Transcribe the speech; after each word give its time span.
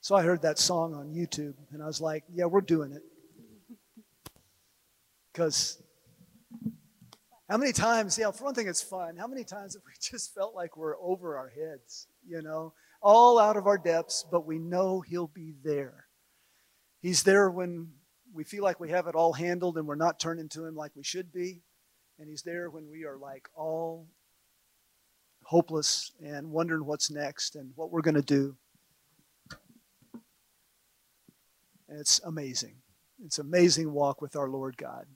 So 0.00 0.14
I 0.14 0.22
heard 0.22 0.42
that 0.42 0.58
song 0.58 0.94
on 0.94 1.12
YouTube 1.14 1.54
and 1.72 1.82
I 1.82 1.86
was 1.86 2.00
like, 2.00 2.24
yeah, 2.32 2.46
we're 2.46 2.60
doing 2.60 2.92
it. 2.92 3.02
Because 5.32 5.80
how 7.48 7.56
many 7.56 7.72
times, 7.72 8.18
yeah, 8.18 8.30
for 8.30 8.44
one 8.44 8.54
thing, 8.54 8.66
it's 8.66 8.82
fun. 8.82 9.16
How 9.16 9.26
many 9.26 9.44
times 9.44 9.74
have 9.74 9.82
we 9.84 9.92
just 10.00 10.34
felt 10.34 10.54
like 10.54 10.76
we're 10.76 10.96
over 11.00 11.36
our 11.36 11.48
heads, 11.48 12.06
you 12.26 12.42
know, 12.42 12.74
all 13.02 13.38
out 13.38 13.56
of 13.56 13.66
our 13.66 13.78
depths, 13.78 14.24
but 14.30 14.46
we 14.46 14.58
know 14.58 15.00
He'll 15.00 15.28
be 15.28 15.54
there. 15.62 16.06
He's 17.00 17.22
there 17.22 17.50
when 17.50 17.88
we 18.32 18.44
feel 18.44 18.62
like 18.62 18.80
we 18.80 18.90
have 18.90 19.06
it 19.06 19.14
all 19.14 19.32
handled 19.32 19.78
and 19.78 19.86
we're 19.86 19.94
not 19.94 20.20
turning 20.20 20.48
to 20.50 20.64
Him 20.64 20.76
like 20.76 20.92
we 20.94 21.02
should 21.02 21.32
be. 21.32 21.62
And 22.18 22.28
He's 22.28 22.42
there 22.42 22.70
when 22.70 22.88
we 22.88 23.04
are 23.04 23.16
like 23.16 23.48
all 23.54 24.06
hopeless 25.42 26.12
and 26.24 26.50
wondering 26.50 26.84
what's 26.84 27.10
next 27.10 27.56
and 27.56 27.72
what 27.74 27.90
we're 27.90 28.02
going 28.02 28.14
to 28.14 28.22
do. 28.22 28.56
And 31.90 31.98
it's 31.98 32.20
amazing. 32.24 32.76
It's 33.24 33.40
amazing 33.40 33.92
walk 33.92 34.22
with 34.22 34.36
our 34.36 34.48
Lord 34.48 34.76
God. 34.76 35.06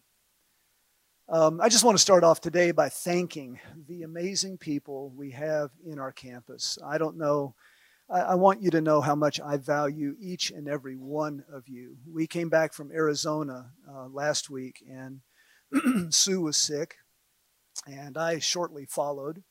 Um, 1.29 1.61
I 1.61 1.69
just 1.69 1.85
want 1.85 1.97
to 1.97 2.03
start 2.03 2.25
off 2.25 2.41
today 2.41 2.73
by 2.73 2.89
thanking 2.89 3.61
the 3.87 4.03
amazing 4.03 4.59
people 4.59 5.13
we 5.17 5.31
have 5.31 5.71
in 5.87 6.01
our 6.01 6.11
campus. 6.11 6.77
I 6.85 6.99
don't 6.99 7.17
know, 7.17 7.55
I, 8.11 8.21
I, 8.21 8.35
want 8.35 8.61
you 8.61 8.71
to 8.73 8.81
know 8.81 9.01
how 9.01 9.15
much 9.15 9.41
I 9.41 9.57
value 9.57 10.17
each 10.21 10.51
and 10.51 10.69
every 10.69 10.97
one 10.97 11.45
of 11.51 11.69
you. 11.69 11.97
We 12.13 12.27
came 12.27 12.51
back 12.51 12.75
from 12.75 12.91
Arizona 12.91 13.71
uh, 13.89 14.09
last 14.09 14.51
week, 14.51 14.85
and 14.87 15.21
Sue 16.13 16.43
was 16.43 16.57
sick, 16.57 16.97
and 17.87 18.19
I 18.19 18.41
shortly 18.41 18.85
followed. 18.85 19.45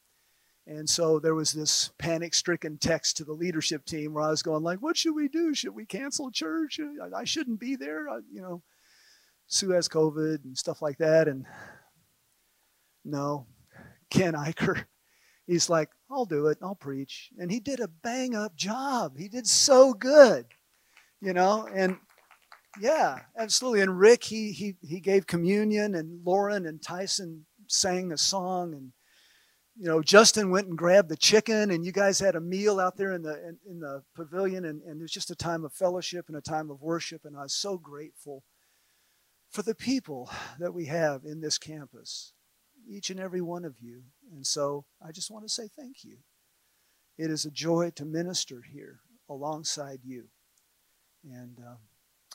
And 0.66 0.90
so 0.90 1.20
there 1.20 1.36
was 1.36 1.52
this 1.52 1.92
panic-stricken 1.98 2.78
text 2.78 3.18
to 3.18 3.26
the 3.26 3.34
leadership 3.34 3.84
team 3.86 4.14
where 4.14 4.24
I 4.24 4.30
was 4.30 4.42
going 4.42 4.64
like, 4.64 4.80
"What 4.80 4.96
should 4.96 5.14
we 5.14 5.28
do? 5.28 5.54
Should 5.54 5.76
we 5.76 5.86
cancel 5.86 6.32
church? 6.32 6.80
I, 7.14 7.26
shouldn't 7.26 7.60
be 7.60 7.76
there." 7.76 8.08
I, 8.08 8.20
you 8.32 8.42
know, 8.42 8.64
Sue 9.48 9.72
has 9.72 9.90
COVID 9.90 10.46
and 10.46 10.58
stuff 10.58 10.82
like 10.82 10.98
that. 11.00 11.28
And 11.28 11.46
no, 13.04 13.48
Ken 14.10 14.34
Eicher, 14.34 14.86
he's 15.46 15.70
like, 15.70 15.90
I'll 16.10 16.26
do 16.26 16.48
it. 16.48 16.58
I'll 16.62 16.76
preach. 16.76 17.30
And 17.38 17.52
he 17.52 17.60
did 17.60 17.80
a 17.80 17.88
bang 17.88 18.36
up 18.36 18.56
job. 18.56 19.18
He 19.18 19.28
did 19.28 19.48
so 19.48 19.94
good, 19.94 20.46
you 21.22 21.34
know, 21.34 21.68
and 21.74 21.98
yeah, 22.80 23.20
absolutely. 23.38 23.82
And 23.82 24.00
Rick, 24.00 24.24
he, 24.24 24.52
he, 24.52 24.76
he 24.82 25.00
gave 25.00 25.28
communion 25.28 25.96
and 25.96 26.24
Lauren 26.26 26.66
and 26.66 26.82
Tyson 26.82 27.46
sang 27.68 28.12
a 28.12 28.18
song 28.18 28.74
and, 28.74 28.94
you 29.76 29.88
know, 29.88 30.02
Justin 30.02 30.52
went 30.52 30.68
and 30.68 30.78
grabbed 30.78 31.10
the 31.10 31.18
chicken, 31.18 31.72
and 31.72 31.86
you 31.86 31.92
guys 31.92 32.20
had 32.20 32.36
a 32.36 32.42
meal 32.42 32.80
out 32.80 32.96
there 32.96 33.14
in 33.14 33.24
the 33.24 33.34
in, 33.48 33.58
in, 33.68 33.80
the 33.80 34.04
pavilion, 34.16 34.66
and, 34.66 34.82
and 34.84 35.00
it 35.00 35.02
was 35.02 35.12
just 35.12 35.32
a 35.32 35.36
time 35.36 35.66
of 35.66 35.74
fellowship 35.74 36.26
and 36.28 36.38
a 36.38 36.42
time 36.42 36.70
of 36.70 36.82
worship, 36.82 37.22
and 37.26 37.36
I 37.36 37.44
was 37.44 37.56
so 37.56 37.78
grateful 37.78 38.44
for 39.54 39.62
the 39.62 39.76
people 39.76 40.30
that 40.60 40.74
we 40.74 40.86
have 40.86 41.26
in 41.26 41.40
this 41.40 41.58
campus, 41.58 42.34
each 42.90 43.10
and 43.12 43.20
every 43.20 43.42
one 43.42 43.64
of 43.64 43.76
you. 43.80 44.02
And 44.32 44.46
so 44.46 44.86
I 45.06 45.12
just 45.12 45.30
want 45.30 45.46
to 45.46 45.54
say 45.54 45.70
thank 45.76 46.04
you. 46.04 46.18
It 47.18 47.30
is 47.30 47.46
a 47.46 47.52
joy 47.52 47.92
to 47.96 48.06
minister 48.06 48.64
here 48.74 49.02
alongside 49.30 50.00
you. 50.04 50.26
And 51.24 51.58
uh, 51.60 51.76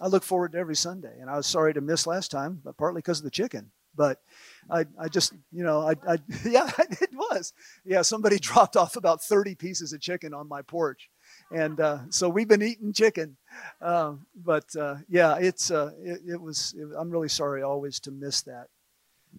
I 0.01 0.07
look 0.07 0.23
forward 0.23 0.53
to 0.53 0.59
every 0.59 0.77
Sunday. 0.77 1.19
And 1.21 1.29
I 1.29 1.37
was 1.37 1.47
sorry 1.47 1.75
to 1.75 1.81
miss 1.81 2.07
last 2.07 2.31
time, 2.31 2.61
but 2.65 2.77
partly 2.77 3.01
because 3.01 3.19
of 3.19 3.25
the 3.25 3.31
chicken. 3.31 3.73
But 3.99 4.23
I, 4.71 4.87
I 4.99 5.09
just, 5.09 5.35
you 5.53 5.63
know, 5.63 5.83
I, 5.83 5.95
I, 6.11 6.19
yeah, 6.47 6.71
it 6.79 7.11
was. 7.13 7.53
Yeah, 7.85 8.01
somebody 8.01 8.39
dropped 8.41 8.79
off 8.79 8.97
about 8.97 9.23
30 9.23 9.55
pieces 9.57 9.93
of 9.93 10.01
chicken 10.01 10.33
on 10.33 10.49
my 10.49 10.63
porch 10.63 11.11
and 11.51 11.81
uh, 11.81 11.99
so 12.11 12.29
we've 12.29 12.49
been 12.49 12.63
eating 12.63 12.93
chicken. 12.93 13.37
Uh, 13.81 14.15
but 14.35 14.65
uh, 14.77 14.97
yeah, 15.09 15.37
it's 15.39 15.71
uh, 15.71 15.93
it, 15.99 16.21
it, 16.27 16.41
was. 16.41 16.75
It, 16.77 16.89
I'm 16.97 17.11
really 17.11 17.29
sorry 17.29 17.63
always 17.63 18.01
to 18.01 18.11
miss 18.11 18.43
that. 18.43 18.67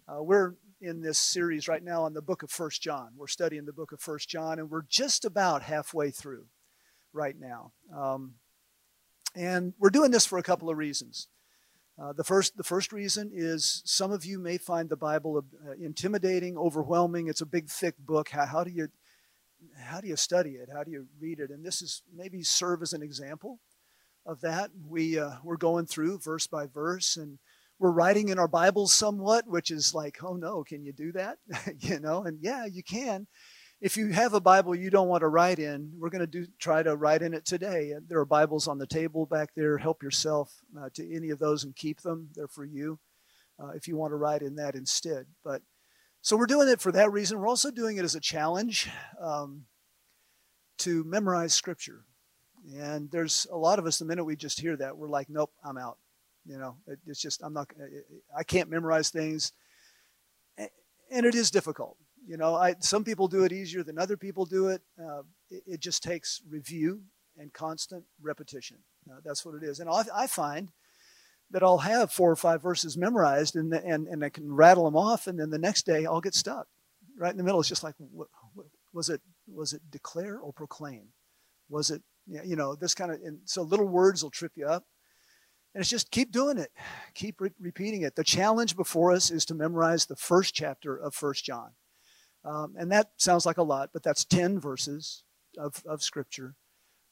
Uh, 0.08 0.22
we're 0.22 0.54
in 0.80 1.02
this 1.02 1.18
series 1.18 1.68
right 1.68 1.82
now 1.82 2.04
on 2.04 2.14
the 2.14 2.22
book 2.22 2.42
of 2.42 2.50
First 2.50 2.82
John. 2.82 3.10
We're 3.16 3.26
studying 3.26 3.64
the 3.64 3.72
book 3.72 3.92
of 3.92 4.00
First 4.00 4.28
John, 4.28 4.58
and 4.58 4.70
we're 4.70 4.86
just 4.88 5.24
about 5.24 5.62
halfway 5.62 6.10
through 6.10 6.46
right 7.12 7.38
now. 7.38 7.72
Um, 7.94 8.34
and 9.36 9.74
we're 9.78 9.90
doing 9.90 10.10
this 10.10 10.26
for 10.26 10.38
a 10.38 10.42
couple 10.42 10.70
of 10.70 10.76
reasons. 10.76 11.28
Uh, 12.00 12.14
the 12.14 12.24
first, 12.24 12.56
the 12.56 12.64
first 12.64 12.92
reason 12.92 13.30
is 13.34 13.82
some 13.84 14.10
of 14.10 14.24
you 14.24 14.38
may 14.38 14.56
find 14.56 14.88
the 14.88 14.96
Bible 14.96 15.44
uh, 15.66 15.72
intimidating, 15.72 16.56
overwhelming. 16.56 17.28
It's 17.28 17.42
a 17.42 17.46
big, 17.46 17.68
thick 17.68 17.94
book. 17.98 18.30
How, 18.30 18.46
how 18.46 18.64
do 18.64 18.70
you 18.70 18.88
how 19.76 20.00
do 20.00 20.08
you 20.08 20.16
study 20.16 20.52
it? 20.52 20.70
How 20.72 20.82
do 20.82 20.90
you 20.90 21.06
read 21.20 21.40
it? 21.40 21.50
And 21.50 21.62
this 21.62 21.82
is 21.82 22.02
maybe 22.14 22.42
serve 22.42 22.80
as 22.80 22.94
an 22.94 23.02
example 23.02 23.60
of 24.24 24.40
that. 24.40 24.70
We 24.88 25.18
uh, 25.18 25.32
we're 25.44 25.58
going 25.58 25.84
through 25.84 26.20
verse 26.20 26.46
by 26.46 26.66
verse, 26.66 27.18
and 27.18 27.38
we're 27.78 27.90
writing 27.90 28.30
in 28.30 28.38
our 28.38 28.48
Bibles 28.48 28.94
somewhat, 28.94 29.46
which 29.46 29.70
is 29.70 29.94
like, 29.94 30.22
oh 30.22 30.36
no, 30.36 30.64
can 30.64 30.82
you 30.82 30.94
do 30.94 31.12
that? 31.12 31.36
you 31.80 32.00
know, 32.00 32.22
and 32.22 32.38
yeah, 32.40 32.64
you 32.64 32.82
can. 32.82 33.26
If 33.80 33.96
you 33.96 34.08
have 34.08 34.34
a 34.34 34.42
Bible 34.42 34.74
you 34.74 34.90
don't 34.90 35.08
want 35.08 35.22
to 35.22 35.28
write 35.28 35.58
in, 35.58 35.92
we're 35.96 36.10
going 36.10 36.20
to 36.20 36.26
do 36.26 36.46
try 36.58 36.82
to 36.82 36.96
write 36.96 37.22
in 37.22 37.32
it 37.32 37.46
today. 37.46 37.94
There 38.06 38.18
are 38.18 38.26
Bibles 38.26 38.68
on 38.68 38.76
the 38.76 38.86
table 38.86 39.24
back 39.24 39.54
there. 39.56 39.78
Help 39.78 40.02
yourself 40.02 40.52
uh, 40.78 40.90
to 40.92 41.16
any 41.16 41.30
of 41.30 41.38
those 41.38 41.64
and 41.64 41.74
keep 41.74 42.02
them. 42.02 42.28
They're 42.34 42.46
for 42.46 42.66
you 42.66 42.98
uh, 43.58 43.68
if 43.68 43.88
you 43.88 43.96
want 43.96 44.10
to 44.10 44.16
write 44.16 44.42
in 44.42 44.56
that 44.56 44.74
instead. 44.74 45.24
But 45.42 45.62
so 46.20 46.36
we're 46.36 46.44
doing 46.44 46.68
it 46.68 46.82
for 46.82 46.92
that 46.92 47.10
reason. 47.10 47.38
We're 47.38 47.48
also 47.48 47.70
doing 47.70 47.96
it 47.96 48.04
as 48.04 48.14
a 48.14 48.20
challenge 48.20 48.90
um, 49.18 49.64
to 50.78 51.02
memorize 51.04 51.54
Scripture. 51.54 52.04
And 52.76 53.10
there's 53.10 53.46
a 53.50 53.56
lot 53.56 53.78
of 53.78 53.86
us, 53.86 53.98
the 53.98 54.04
minute 54.04 54.24
we 54.24 54.36
just 54.36 54.60
hear 54.60 54.76
that, 54.76 54.98
we're 54.98 55.08
like, 55.08 55.30
nope, 55.30 55.52
I'm 55.64 55.78
out. 55.78 55.96
You 56.44 56.58
know, 56.58 56.76
it, 56.86 56.98
it's 57.06 57.22
just, 57.22 57.42
I'm 57.42 57.54
not, 57.54 57.68
I 58.36 58.44
can't 58.44 58.68
memorize 58.68 59.08
things. 59.08 59.52
And 60.58 61.24
it 61.24 61.34
is 61.34 61.50
difficult. 61.50 61.96
You 62.30 62.36
know, 62.36 62.54
I, 62.54 62.76
some 62.78 63.02
people 63.02 63.26
do 63.26 63.42
it 63.42 63.50
easier 63.50 63.82
than 63.82 63.98
other 63.98 64.16
people 64.16 64.46
do 64.46 64.68
it. 64.68 64.82
Uh, 64.96 65.22
it, 65.50 65.64
it, 65.66 65.80
just 65.80 66.00
takes 66.00 66.40
review 66.48 67.02
and 67.36 67.52
constant 67.52 68.04
repetition. 68.22 68.76
Uh, 69.10 69.16
that's 69.24 69.44
what 69.44 69.56
it 69.56 69.64
is. 69.64 69.80
And 69.80 69.90
I, 69.90 70.04
I 70.14 70.26
find 70.28 70.70
that 71.50 71.64
I'll 71.64 71.78
have 71.78 72.12
four 72.12 72.30
or 72.30 72.36
five 72.36 72.62
verses 72.62 72.96
memorized 72.96 73.56
and, 73.56 73.74
and, 73.74 74.06
and 74.06 74.24
I 74.24 74.28
can 74.28 74.54
rattle 74.54 74.84
them 74.84 74.96
off, 74.96 75.26
and 75.26 75.40
then 75.40 75.50
the 75.50 75.58
next 75.58 75.86
day 75.86 76.06
I'll 76.06 76.20
get 76.20 76.36
stuck. 76.36 76.68
Right 77.18 77.32
in 77.32 77.36
the 77.36 77.42
middle, 77.42 77.58
it's 77.58 77.68
just 77.68 77.82
like, 77.82 77.96
what, 77.98 78.28
what, 78.54 78.66
was 78.92 79.08
it 79.08 79.20
was 79.52 79.72
it 79.72 79.82
declare 79.90 80.38
or 80.38 80.52
proclaim? 80.52 81.08
Was 81.68 81.90
it 81.90 82.00
you 82.28 82.54
know 82.54 82.76
this 82.76 82.94
kind 82.94 83.10
of? 83.10 83.20
And 83.24 83.40
so 83.44 83.62
little 83.62 83.88
words 83.88 84.22
will 84.22 84.30
trip 84.30 84.52
you 84.54 84.68
up, 84.68 84.84
and 85.74 85.80
it's 85.80 85.90
just 85.90 86.12
keep 86.12 86.30
doing 86.30 86.58
it, 86.58 86.70
keep 87.14 87.40
re- 87.40 87.50
repeating 87.60 88.02
it. 88.02 88.14
The 88.14 88.22
challenge 88.22 88.76
before 88.76 89.10
us 89.10 89.32
is 89.32 89.44
to 89.46 89.54
memorize 89.54 90.06
the 90.06 90.14
first 90.14 90.54
chapter 90.54 90.96
of 90.96 91.12
First 91.12 91.44
John, 91.44 91.72
um, 92.44 92.74
and 92.78 92.90
that 92.92 93.10
sounds 93.16 93.46
like 93.46 93.58
a 93.58 93.62
lot, 93.62 93.90
but 93.92 94.02
that's 94.02 94.24
ten 94.24 94.58
verses 94.58 95.24
of 95.58 95.82
of 95.86 96.02
Scripture. 96.02 96.54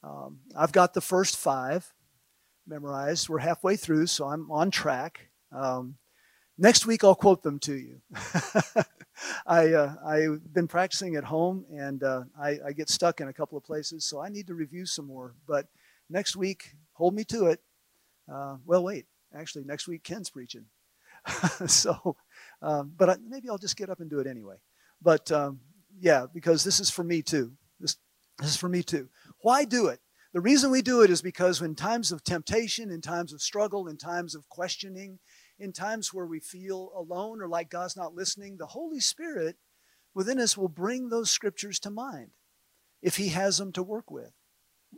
Um, 0.03 0.39
I've 0.55 0.71
got 0.71 0.93
the 0.93 1.01
first 1.01 1.37
five 1.37 1.93
memorized. 2.67 3.27
We're 3.27 3.39
halfway 3.39 3.75
through, 3.75 4.07
so 4.07 4.25
I'm 4.27 4.49
on 4.51 4.71
track. 4.71 5.29
Um, 5.51 5.95
next 6.57 6.85
week, 6.85 7.03
I'll 7.03 7.15
quote 7.15 7.43
them 7.43 7.59
to 7.59 7.73
you. 7.73 8.01
I, 9.45 9.73
uh, 9.73 9.95
I've 10.05 10.53
been 10.53 10.67
practicing 10.67 11.15
at 11.15 11.25
home, 11.25 11.65
and 11.71 12.03
uh, 12.03 12.23
I, 12.39 12.57
I, 12.67 12.71
get 12.71 12.89
stuck 12.89 13.19
in 13.19 13.27
a 13.27 13.33
couple 13.33 13.57
of 13.57 13.65
places, 13.65 14.05
so 14.05 14.21
I 14.21 14.29
need 14.29 14.47
to 14.47 14.53
review 14.53 14.85
some 14.85 15.07
more. 15.07 15.35
But 15.45 15.67
next 16.09 16.37
week, 16.37 16.75
hold 16.93 17.13
me 17.13 17.25
to 17.25 17.47
it. 17.47 17.59
Uh, 18.31 18.57
well, 18.65 18.83
wait, 18.83 19.07
actually, 19.35 19.65
next 19.65 19.87
week 19.87 20.03
Ken's 20.03 20.29
preaching. 20.29 20.65
so, 21.67 22.15
um, 22.61 22.93
but 22.95 23.09
I, 23.09 23.15
maybe 23.27 23.49
I'll 23.49 23.57
just 23.57 23.75
get 23.75 23.89
up 23.89 23.99
and 23.99 24.09
do 24.09 24.19
it 24.19 24.27
anyway. 24.27 24.55
But 25.01 25.31
um, 25.31 25.59
yeah, 25.99 26.25
because 26.33 26.63
this 26.63 26.79
is 26.79 26.89
for 26.89 27.03
me 27.03 27.21
too. 27.21 27.53
This, 27.79 27.97
this 28.37 28.49
is 28.49 28.57
for 28.57 28.69
me 28.69 28.83
too. 28.83 29.09
Why 29.41 29.65
do 29.65 29.87
it? 29.87 29.99
The 30.33 30.41
reason 30.41 30.69
we 30.69 30.81
do 30.81 31.01
it 31.01 31.09
is 31.09 31.21
because 31.21 31.61
in 31.61 31.75
times 31.75 32.11
of 32.11 32.23
temptation, 32.23 32.91
in 32.91 33.01
times 33.01 33.33
of 33.33 33.41
struggle, 33.41 33.87
in 33.87 33.97
times 33.97 34.35
of 34.35 34.47
questioning, 34.47 35.19
in 35.57 35.73
times 35.73 36.13
where 36.13 36.27
we 36.27 36.39
feel 36.39 36.91
alone 36.95 37.41
or 37.41 37.47
like 37.47 37.69
God's 37.69 37.97
not 37.97 38.13
listening, 38.13 38.57
the 38.57 38.67
Holy 38.67 38.99
Spirit 38.99 39.57
within 40.13 40.39
us 40.39 40.55
will 40.55 40.69
bring 40.69 41.09
those 41.09 41.31
scriptures 41.31 41.79
to 41.79 41.89
mind 41.89 42.31
if 43.01 43.17
He 43.17 43.29
has 43.29 43.57
them 43.57 43.71
to 43.73 43.83
work 43.83 44.11
with 44.11 44.31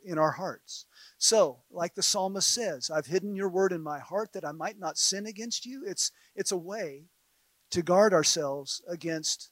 in 0.04 0.18
our 0.18 0.31
hearts. 0.31 0.86
So, 1.18 1.60
like 1.70 1.96
the 1.96 2.04
psalmist 2.04 2.54
says, 2.54 2.90
I've 2.90 3.08
hidden 3.08 3.36
your 3.36 3.50
word 3.50 3.72
in 3.72 3.81
my 3.81 4.00
heart 4.00 4.34
that 4.34 4.46
I 4.46 4.52
might 4.52 4.80
not 4.80 4.98
sin 4.98 5.25
against 5.25 5.66
you. 5.66 5.84
It's, 5.86 6.12
it's 6.36 6.52
a 6.52 6.58
way 6.58 7.06
to 7.72 7.81
guard 7.81 8.14
ourselves 8.14 8.81
against 8.88 9.52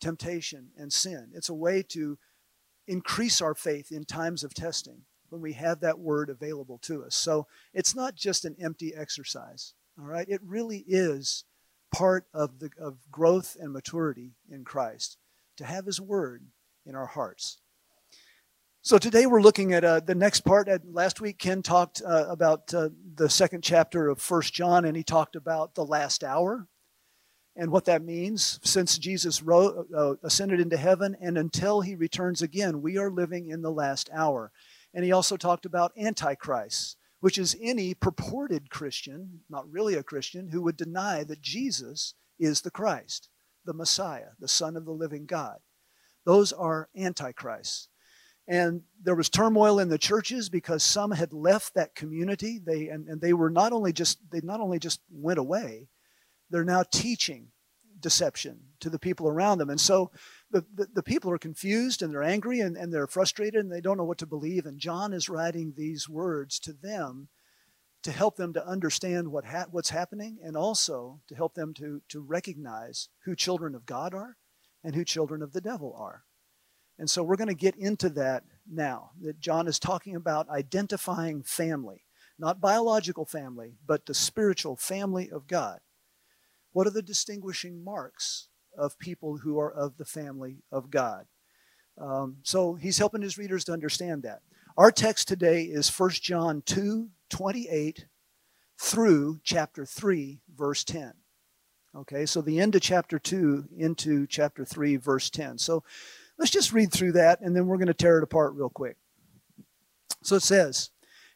temptation 0.00 0.68
and 0.76 0.92
sin. 0.92 1.30
It's 1.34 1.48
a 1.48 1.54
way 1.54 1.82
to 1.90 2.18
increase 2.86 3.40
our 3.40 3.54
faith 3.54 3.90
in 3.90 4.04
times 4.04 4.44
of 4.44 4.54
testing 4.54 5.02
when 5.28 5.42
we 5.42 5.54
have 5.54 5.80
that 5.80 5.98
word 5.98 6.30
available 6.30 6.78
to 6.78 7.04
us. 7.04 7.16
So 7.16 7.46
it's 7.74 7.94
not 7.94 8.14
just 8.14 8.44
an 8.44 8.56
empty 8.60 8.94
exercise, 8.94 9.74
all 9.98 10.06
right? 10.06 10.28
It 10.28 10.40
really 10.44 10.84
is 10.86 11.44
part 11.92 12.26
of, 12.32 12.58
the, 12.58 12.70
of 12.80 12.98
growth 13.10 13.56
and 13.58 13.72
maturity 13.72 14.32
in 14.50 14.64
Christ 14.64 15.18
to 15.56 15.64
have 15.64 15.86
his 15.86 16.00
word 16.00 16.46
in 16.84 16.94
our 16.94 17.06
hearts. 17.06 17.58
So 18.82 18.98
today 18.98 19.26
we're 19.26 19.42
looking 19.42 19.72
at 19.72 19.82
uh, 19.82 19.98
the 19.98 20.14
next 20.14 20.42
part. 20.42 20.68
Last 20.84 21.20
week, 21.20 21.38
Ken 21.38 21.60
talked 21.60 22.02
uh, 22.06 22.26
about 22.28 22.72
uh, 22.72 22.90
the 23.16 23.28
second 23.28 23.64
chapter 23.64 24.08
of 24.08 24.20
First 24.20 24.54
John, 24.54 24.84
and 24.84 24.96
he 24.96 25.02
talked 25.02 25.34
about 25.34 25.74
the 25.74 25.84
last 25.84 26.22
hour 26.22 26.68
and 27.56 27.70
what 27.70 27.86
that 27.86 28.02
means. 28.02 28.60
Since 28.62 28.98
Jesus 28.98 29.42
wrote, 29.42 29.88
uh, 29.96 30.14
ascended 30.22 30.60
into 30.60 30.76
heaven 30.76 31.16
and 31.20 31.38
until 31.38 31.80
he 31.80 31.94
returns 31.94 32.42
again, 32.42 32.82
we 32.82 32.98
are 32.98 33.10
living 33.10 33.48
in 33.48 33.62
the 33.62 33.70
last 33.70 34.10
hour. 34.12 34.52
And 34.94 35.04
he 35.04 35.12
also 35.12 35.36
talked 35.36 35.66
about 35.66 35.92
Antichrist, 35.98 36.96
which 37.20 37.38
is 37.38 37.56
any 37.60 37.94
purported 37.94 38.70
Christian, 38.70 39.40
not 39.48 39.70
really 39.70 39.94
a 39.94 40.02
Christian, 40.02 40.48
who 40.48 40.62
would 40.62 40.76
deny 40.76 41.24
that 41.24 41.40
Jesus 41.40 42.14
is 42.38 42.60
the 42.60 42.70
Christ, 42.70 43.28
the 43.64 43.74
Messiah, 43.74 44.30
the 44.38 44.48
Son 44.48 44.76
of 44.76 44.84
the 44.84 44.92
living 44.92 45.26
God. 45.26 45.58
Those 46.24 46.52
are 46.52 46.88
Antichrists. 46.96 47.88
And 48.48 48.82
there 49.02 49.14
was 49.16 49.28
turmoil 49.28 49.80
in 49.80 49.88
the 49.88 49.98
churches 49.98 50.48
because 50.48 50.82
some 50.82 51.10
had 51.10 51.32
left 51.32 51.74
that 51.74 51.94
community. 51.94 52.60
They 52.64 52.88
and, 52.88 53.08
and 53.08 53.20
they 53.20 53.32
were 53.32 53.50
not 53.50 53.72
only 53.72 53.92
just 53.92 54.18
they 54.30 54.40
not 54.40 54.60
only 54.60 54.78
just 54.78 55.00
went 55.10 55.40
away, 55.40 55.88
they're 56.50 56.64
now 56.64 56.84
teaching 56.90 57.48
deception 58.00 58.60
to 58.80 58.90
the 58.90 58.98
people 58.98 59.28
around 59.28 59.58
them. 59.58 59.70
And 59.70 59.80
so 59.80 60.10
the, 60.50 60.64
the, 60.74 60.86
the, 60.94 61.02
people 61.02 61.30
are 61.30 61.38
confused 61.38 62.02
and 62.02 62.12
they're 62.12 62.22
angry 62.22 62.60
and, 62.60 62.76
and 62.76 62.92
they're 62.92 63.06
frustrated 63.06 63.60
and 63.60 63.72
they 63.72 63.80
don't 63.80 63.96
know 63.96 64.04
what 64.04 64.18
to 64.18 64.26
believe. 64.26 64.66
And 64.66 64.78
John 64.78 65.12
is 65.12 65.28
writing 65.28 65.74
these 65.76 66.08
words 66.08 66.58
to 66.60 66.72
them 66.72 67.28
to 68.02 68.12
help 68.12 68.36
them 68.36 68.52
to 68.52 68.64
understand 68.64 69.32
what 69.32 69.46
ha- 69.46 69.66
what's 69.70 69.90
happening 69.90 70.38
and 70.42 70.56
also 70.56 71.20
to 71.26 71.34
help 71.34 71.54
them 71.54 71.74
to, 71.74 72.02
to 72.08 72.20
recognize 72.20 73.08
who 73.24 73.34
children 73.34 73.74
of 73.74 73.86
God 73.86 74.14
are 74.14 74.36
and 74.84 74.94
who 74.94 75.04
children 75.04 75.42
of 75.42 75.52
the 75.52 75.60
devil 75.60 75.96
are. 75.98 76.22
And 76.98 77.10
so 77.10 77.22
we're 77.22 77.36
going 77.36 77.48
to 77.48 77.54
get 77.54 77.76
into 77.76 78.08
that 78.10 78.44
now. 78.70 79.10
That 79.20 79.40
John 79.40 79.66
is 79.66 79.78
talking 79.78 80.14
about 80.14 80.48
identifying 80.48 81.42
family, 81.42 82.04
not 82.38 82.60
biological 82.60 83.26
family, 83.26 83.74
but 83.84 84.06
the 84.06 84.14
spiritual 84.14 84.76
family 84.76 85.30
of 85.30 85.46
God. 85.46 85.80
What 86.76 86.86
are 86.86 86.90
the 86.90 87.00
distinguishing 87.00 87.82
marks 87.82 88.48
of 88.76 88.98
people 88.98 89.38
who 89.38 89.58
are 89.58 89.72
of 89.72 89.96
the 89.96 90.04
family 90.04 90.58
of 90.70 90.90
God? 90.90 91.24
Um, 91.96 92.36
so 92.42 92.74
he's 92.74 92.98
helping 92.98 93.22
his 93.22 93.38
readers 93.38 93.64
to 93.64 93.72
understand 93.72 94.24
that. 94.24 94.42
Our 94.76 94.90
text 94.90 95.26
today 95.26 95.62
is 95.62 95.88
1 95.88 96.10
John 96.20 96.60
2 96.66 97.08
28 97.30 98.04
through 98.78 99.40
chapter 99.42 99.86
3, 99.86 100.40
verse 100.54 100.84
10. 100.84 101.14
Okay, 101.96 102.26
so 102.26 102.42
the 102.42 102.60
end 102.60 102.74
of 102.74 102.82
chapter 102.82 103.18
2 103.18 103.70
into 103.78 104.26
chapter 104.26 104.66
3, 104.66 104.96
verse 104.96 105.30
10. 105.30 105.56
So 105.56 105.82
Let's 106.36 106.50
just 106.50 106.74
read 106.74 106.92
through 106.92 107.12
that 107.12 107.40
and 107.40 107.56
then 107.56 107.68
we're 107.68 107.78
going 107.78 107.86
to 107.86 107.94
tear 107.94 108.18
it 108.18 108.24
apart 108.24 108.52
real 108.52 108.68
quick. 108.68 108.98
So 110.22 110.36
it 110.36 110.42
says, 110.42 110.90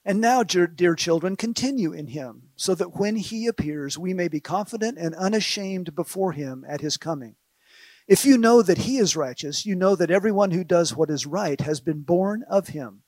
And 0.05 0.20
now, 0.20 0.43
dear 0.43 0.94
children, 0.94 1.37
continue 1.37 1.93
in 1.93 2.06
him, 2.06 2.50
so 2.56 2.75
that 2.75 2.97
when 2.97 3.17
he 3.17 3.47
appears, 3.47 3.99
we 3.99 4.14
may 4.14 4.29
be 4.29 4.41
confident 4.41 4.97
and 4.99 5.14
unashamed 5.14 5.94
before 5.94 6.32
him 6.32 6.64
at 6.67 6.81
his 6.81 6.97
coming. 6.97 7.37
If 8.08 8.25
you 8.25 8.38
know 8.38 8.62
that 8.62 8.79
he 8.79 8.97
is 8.97 9.14
righteous, 9.14 9.67
you 9.67 9.76
know 9.76 9.94
that 9.94 10.11
everyone 10.11 10.50
who 10.52 10.64
does 10.64 10.97
what 10.97 11.11
is 11.11 11.26
right 11.26 11.61
has 11.61 11.81
been 11.81 12.00
born 12.00 12.44
of 12.49 12.69
him. 12.69 13.02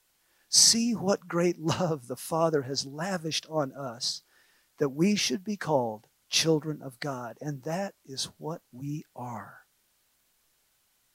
See 0.48 0.92
what 0.92 1.26
great 1.26 1.58
love 1.60 2.08
the 2.08 2.16
Father 2.16 2.62
has 2.62 2.86
lavished 2.86 3.46
on 3.48 3.72
us, 3.72 4.22
that 4.78 4.90
we 4.90 5.16
should 5.16 5.42
be 5.42 5.56
called 5.56 6.06
children 6.28 6.80
of 6.82 7.00
God. 7.00 7.36
And 7.40 7.62
that 7.64 7.94
is 8.04 8.28
what 8.38 8.60
we 8.70 9.04
are. 9.16 9.60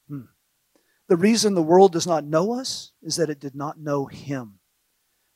Hmm. 0.08 0.22
The 1.08 1.16
reason 1.16 1.54
the 1.54 1.62
world 1.62 1.92
does 1.92 2.06
not 2.06 2.24
know 2.24 2.52
us 2.52 2.92
is 3.02 3.16
that 3.16 3.30
it 3.30 3.40
did 3.40 3.54
not 3.54 3.78
know 3.78 4.06
Him. 4.06 4.57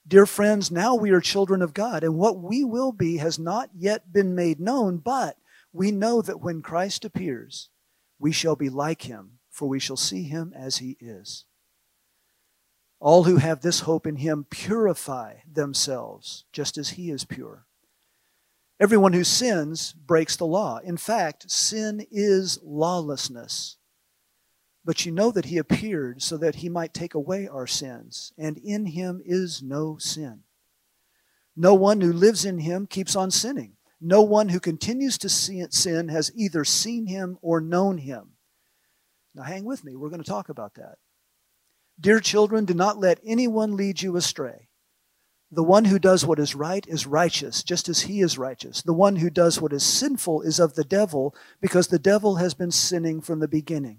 Dear 0.06 0.26
friends, 0.26 0.70
now 0.70 0.94
we 0.94 1.10
are 1.10 1.20
children 1.20 1.62
of 1.62 1.74
God, 1.74 2.02
and 2.02 2.16
what 2.16 2.38
we 2.38 2.64
will 2.64 2.92
be 2.92 3.18
has 3.18 3.38
not 3.38 3.70
yet 3.74 4.12
been 4.12 4.34
made 4.34 4.58
known, 4.58 4.98
but 4.98 5.36
we 5.72 5.92
know 5.92 6.20
that 6.20 6.40
when 6.40 6.60
Christ 6.60 7.04
appears, 7.04 7.68
we 8.18 8.32
shall 8.32 8.56
be 8.56 8.68
like 8.68 9.02
Him, 9.02 9.38
for 9.50 9.68
we 9.68 9.78
shall 9.78 9.96
see 9.96 10.24
Him 10.24 10.52
as 10.56 10.78
He 10.78 10.96
is. 11.00 11.44
All 12.98 13.24
who 13.24 13.36
have 13.36 13.60
this 13.60 13.80
hope 13.80 14.06
in 14.06 14.16
Him 14.16 14.44
purify 14.50 15.36
themselves, 15.50 16.44
just 16.52 16.76
as 16.76 16.90
He 16.90 17.10
is 17.10 17.24
pure. 17.24 17.66
Everyone 18.80 19.12
who 19.12 19.24
sins 19.24 19.92
breaks 19.92 20.34
the 20.34 20.46
law. 20.46 20.78
In 20.78 20.96
fact, 20.96 21.48
sin 21.48 22.04
is 22.10 22.58
lawlessness. 22.64 23.76
But 24.84 25.06
you 25.06 25.12
know 25.12 25.30
that 25.30 25.44
he 25.44 25.58
appeared 25.58 26.22
so 26.22 26.36
that 26.38 26.56
he 26.56 26.68
might 26.68 26.92
take 26.92 27.14
away 27.14 27.46
our 27.46 27.66
sins, 27.66 28.32
and 28.36 28.58
in 28.58 28.86
him 28.86 29.22
is 29.24 29.62
no 29.62 29.96
sin. 29.98 30.40
No 31.56 31.74
one 31.74 32.00
who 32.00 32.12
lives 32.12 32.44
in 32.44 32.58
him 32.58 32.86
keeps 32.86 33.14
on 33.14 33.30
sinning. 33.30 33.76
No 34.00 34.22
one 34.22 34.48
who 34.48 34.58
continues 34.58 35.18
to 35.18 35.28
sin 35.28 36.08
has 36.08 36.32
either 36.34 36.64
seen 36.64 37.06
him 37.06 37.38
or 37.40 37.60
known 37.60 37.98
him. 37.98 38.30
Now, 39.34 39.44
hang 39.44 39.64
with 39.64 39.84
me. 39.84 39.94
We're 39.94 40.08
going 40.08 40.22
to 40.22 40.28
talk 40.28 40.48
about 40.48 40.74
that. 40.74 40.96
Dear 42.00 42.18
children, 42.18 42.64
do 42.64 42.74
not 42.74 42.98
let 42.98 43.20
anyone 43.24 43.76
lead 43.76 44.02
you 44.02 44.16
astray. 44.16 44.68
The 45.52 45.62
one 45.62 45.84
who 45.84 45.98
does 45.98 46.26
what 46.26 46.38
is 46.38 46.54
right 46.54 46.84
is 46.88 47.06
righteous, 47.06 47.62
just 47.62 47.88
as 47.88 48.02
he 48.02 48.20
is 48.22 48.38
righteous. 48.38 48.82
The 48.82 48.94
one 48.94 49.16
who 49.16 49.30
does 49.30 49.60
what 49.60 49.72
is 49.72 49.84
sinful 49.84 50.42
is 50.42 50.58
of 50.58 50.74
the 50.74 50.84
devil, 50.84 51.34
because 51.60 51.88
the 51.88 51.98
devil 51.98 52.36
has 52.36 52.54
been 52.54 52.70
sinning 52.70 53.20
from 53.20 53.38
the 53.38 53.48
beginning. 53.48 53.98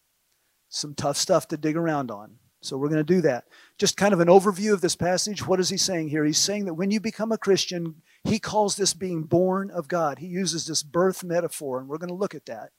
some 0.71 0.95
tough 0.95 1.17
stuff 1.17 1.47
to 1.49 1.57
dig 1.57 1.75
around 1.75 2.09
on. 2.09 2.37
So 2.61 2.77
we're 2.77 2.89
going 2.89 3.05
to 3.05 3.13
do 3.13 3.21
that. 3.21 3.45
Just 3.77 3.97
kind 3.97 4.13
of 4.13 4.19
an 4.19 4.27
overview 4.27 4.71
of 4.71 4.81
this 4.81 4.95
passage. 4.95 5.45
What 5.45 5.59
is 5.59 5.69
he 5.69 5.77
saying 5.77 6.09
here? 6.09 6.23
He's 6.23 6.37
saying 6.37 6.65
that 6.65 6.75
when 6.75 6.91
you 6.91 6.99
become 6.99 7.31
a 7.31 7.37
Christian, 7.37 7.95
he 8.23 8.39
calls 8.39 8.75
this 8.75 8.93
being 8.93 9.23
born 9.23 9.69
of 9.69 9.87
God. 9.87 10.19
He 10.19 10.27
uses 10.27 10.65
this 10.65 10.81
birth 10.81 11.23
metaphor, 11.23 11.79
and 11.79 11.89
we're 11.89 11.97
going 11.97 12.09
to 12.09 12.15
look 12.15 12.35
at 12.35 12.45
that. 12.45 12.69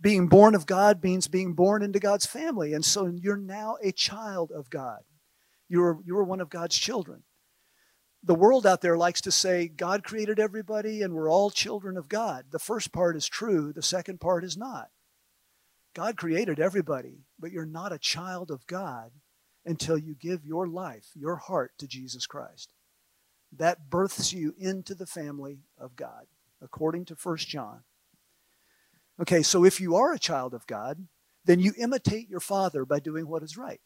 Being 0.00 0.28
born 0.28 0.54
of 0.54 0.66
God 0.66 1.02
means 1.02 1.28
being 1.28 1.54
born 1.54 1.82
into 1.82 1.98
God's 1.98 2.26
family. 2.26 2.74
And 2.74 2.84
so 2.84 3.06
you're 3.06 3.36
now 3.38 3.76
a 3.82 3.90
child 3.90 4.52
of 4.52 4.68
God. 4.70 5.00
You're, 5.68 5.98
you're 6.04 6.24
one 6.24 6.40
of 6.40 6.50
God's 6.50 6.78
children. 6.78 7.22
The 8.22 8.34
world 8.34 8.66
out 8.66 8.82
there 8.82 8.98
likes 8.98 9.22
to 9.22 9.32
say 9.32 9.68
God 9.68 10.04
created 10.04 10.38
everybody 10.38 11.00
and 11.00 11.14
we're 11.14 11.30
all 11.30 11.50
children 11.50 11.96
of 11.96 12.08
God. 12.08 12.46
The 12.50 12.58
first 12.58 12.92
part 12.92 13.16
is 13.16 13.26
true, 13.26 13.72
the 13.72 13.82
second 13.82 14.20
part 14.20 14.44
is 14.44 14.56
not. 14.56 14.88
God 15.96 16.18
created 16.18 16.60
everybody, 16.60 17.24
but 17.40 17.52
you're 17.52 17.64
not 17.64 17.90
a 17.90 17.98
child 17.98 18.50
of 18.50 18.66
God 18.66 19.12
until 19.64 19.96
you 19.96 20.14
give 20.14 20.44
your 20.44 20.66
life, 20.66 21.06
your 21.14 21.36
heart 21.36 21.72
to 21.78 21.86
Jesus 21.86 22.26
Christ. 22.26 22.74
That 23.50 23.88
births 23.88 24.30
you 24.30 24.54
into 24.58 24.94
the 24.94 25.06
family 25.06 25.60
of 25.78 25.96
God, 25.96 26.26
according 26.60 27.06
to 27.06 27.14
1 27.14 27.38
John. 27.38 27.80
Okay, 29.22 29.42
so 29.42 29.64
if 29.64 29.80
you 29.80 29.96
are 29.96 30.12
a 30.12 30.18
child 30.18 30.52
of 30.52 30.66
God, 30.66 31.06
then 31.46 31.60
you 31.60 31.72
imitate 31.78 32.28
your 32.28 32.40
father 32.40 32.84
by 32.84 33.00
doing 33.00 33.26
what 33.26 33.42
is 33.42 33.56
right. 33.56 33.80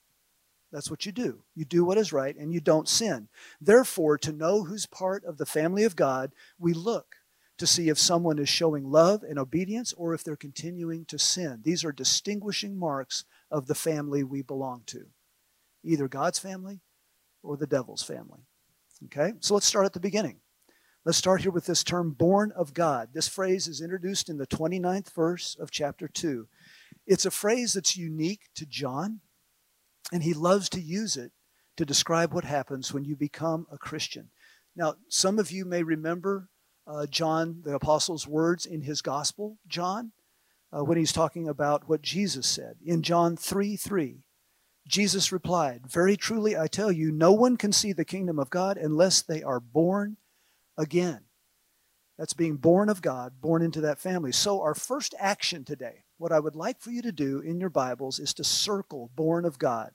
That's 0.72 0.90
what 0.90 1.06
you 1.06 1.12
do. 1.12 1.44
You 1.54 1.64
do 1.64 1.84
what 1.84 1.96
is 1.96 2.12
right 2.12 2.34
and 2.36 2.52
you 2.52 2.60
don't 2.60 2.88
sin. 2.88 3.28
Therefore, 3.60 4.18
to 4.18 4.32
know 4.32 4.64
who's 4.64 4.86
part 4.86 5.24
of 5.24 5.38
the 5.38 5.46
family 5.46 5.84
of 5.84 5.94
God, 5.94 6.32
we 6.58 6.72
look 6.72 7.19
to 7.60 7.66
see 7.66 7.90
if 7.90 7.98
someone 7.98 8.38
is 8.38 8.48
showing 8.48 8.90
love 8.90 9.22
and 9.22 9.38
obedience 9.38 9.92
or 9.92 10.14
if 10.14 10.24
they're 10.24 10.34
continuing 10.34 11.04
to 11.04 11.18
sin. 11.18 11.60
These 11.62 11.84
are 11.84 11.92
distinguishing 11.92 12.78
marks 12.78 13.26
of 13.50 13.66
the 13.66 13.74
family 13.74 14.24
we 14.24 14.40
belong 14.40 14.82
to 14.86 15.04
either 15.84 16.08
God's 16.08 16.38
family 16.38 16.80
or 17.42 17.58
the 17.58 17.66
devil's 17.66 18.02
family. 18.02 18.40
Okay, 19.04 19.34
so 19.40 19.52
let's 19.52 19.66
start 19.66 19.84
at 19.84 19.92
the 19.92 20.00
beginning. 20.00 20.40
Let's 21.04 21.18
start 21.18 21.42
here 21.42 21.50
with 21.50 21.66
this 21.66 21.84
term, 21.84 22.12
born 22.12 22.50
of 22.56 22.72
God. 22.72 23.10
This 23.12 23.28
phrase 23.28 23.68
is 23.68 23.82
introduced 23.82 24.30
in 24.30 24.38
the 24.38 24.46
29th 24.46 25.14
verse 25.14 25.54
of 25.60 25.70
chapter 25.70 26.08
2. 26.08 26.48
It's 27.06 27.26
a 27.26 27.30
phrase 27.30 27.74
that's 27.74 27.94
unique 27.94 28.48
to 28.54 28.64
John, 28.64 29.20
and 30.10 30.22
he 30.22 30.32
loves 30.32 30.70
to 30.70 30.80
use 30.80 31.18
it 31.18 31.32
to 31.76 31.84
describe 31.84 32.32
what 32.32 32.44
happens 32.44 32.94
when 32.94 33.04
you 33.04 33.16
become 33.16 33.66
a 33.70 33.76
Christian. 33.76 34.30
Now, 34.74 34.94
some 35.08 35.38
of 35.38 35.50
you 35.50 35.66
may 35.66 35.82
remember 35.82 36.48
uh, 36.90 37.06
John, 37.06 37.62
the 37.64 37.74
apostle's 37.74 38.26
words 38.26 38.66
in 38.66 38.82
his 38.82 39.00
gospel, 39.00 39.58
John, 39.68 40.12
uh, 40.76 40.84
when 40.84 40.98
he's 40.98 41.12
talking 41.12 41.48
about 41.48 41.88
what 41.88 42.02
Jesus 42.02 42.46
said. 42.46 42.76
In 42.84 43.02
John 43.02 43.36
3 43.36 43.76
3, 43.76 44.24
Jesus 44.88 45.30
replied, 45.30 45.86
Very 45.86 46.16
truly 46.16 46.56
I 46.56 46.66
tell 46.66 46.90
you, 46.90 47.12
no 47.12 47.32
one 47.32 47.56
can 47.56 47.72
see 47.72 47.92
the 47.92 48.04
kingdom 48.04 48.38
of 48.38 48.50
God 48.50 48.76
unless 48.76 49.22
they 49.22 49.42
are 49.42 49.60
born 49.60 50.16
again. 50.76 51.20
That's 52.18 52.34
being 52.34 52.56
born 52.56 52.88
of 52.88 53.00
God, 53.00 53.40
born 53.40 53.62
into 53.62 53.80
that 53.82 53.98
family. 53.98 54.32
So, 54.32 54.60
our 54.60 54.74
first 54.74 55.14
action 55.18 55.64
today, 55.64 56.04
what 56.18 56.32
I 56.32 56.40
would 56.40 56.56
like 56.56 56.80
for 56.80 56.90
you 56.90 57.02
to 57.02 57.12
do 57.12 57.40
in 57.40 57.60
your 57.60 57.70
Bibles 57.70 58.18
is 58.18 58.34
to 58.34 58.44
circle 58.44 59.10
born 59.14 59.44
of 59.44 59.58
God. 59.58 59.92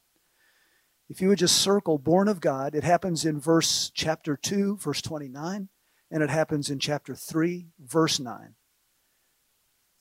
If 1.07 1.21
you 1.21 1.27
would 1.27 1.39
just 1.39 1.57
circle 1.57 1.99
born 1.99 2.27
of 2.27 2.39
God, 2.39 2.73
it 2.73 2.83
happens 2.83 3.25
in 3.25 3.39
verse 3.39 3.91
chapter 3.93 4.35
2, 4.35 4.77
verse 4.77 5.03
29, 5.03 5.69
and 6.15 6.23
it 6.23 6.29
happens 6.29 6.69
in 6.69 6.79
chapter 6.79 7.13
3, 7.13 7.67
verse 7.77 8.21
9. 8.21 8.55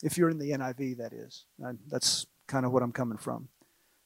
If 0.00 0.16
you're 0.16 0.30
in 0.30 0.38
the 0.38 0.52
NIV, 0.52 0.98
that 0.98 1.12
is. 1.12 1.46
That's 1.88 2.26
kind 2.46 2.64
of 2.64 2.70
what 2.70 2.84
I'm 2.84 2.92
coming 2.92 3.18
from. 3.18 3.48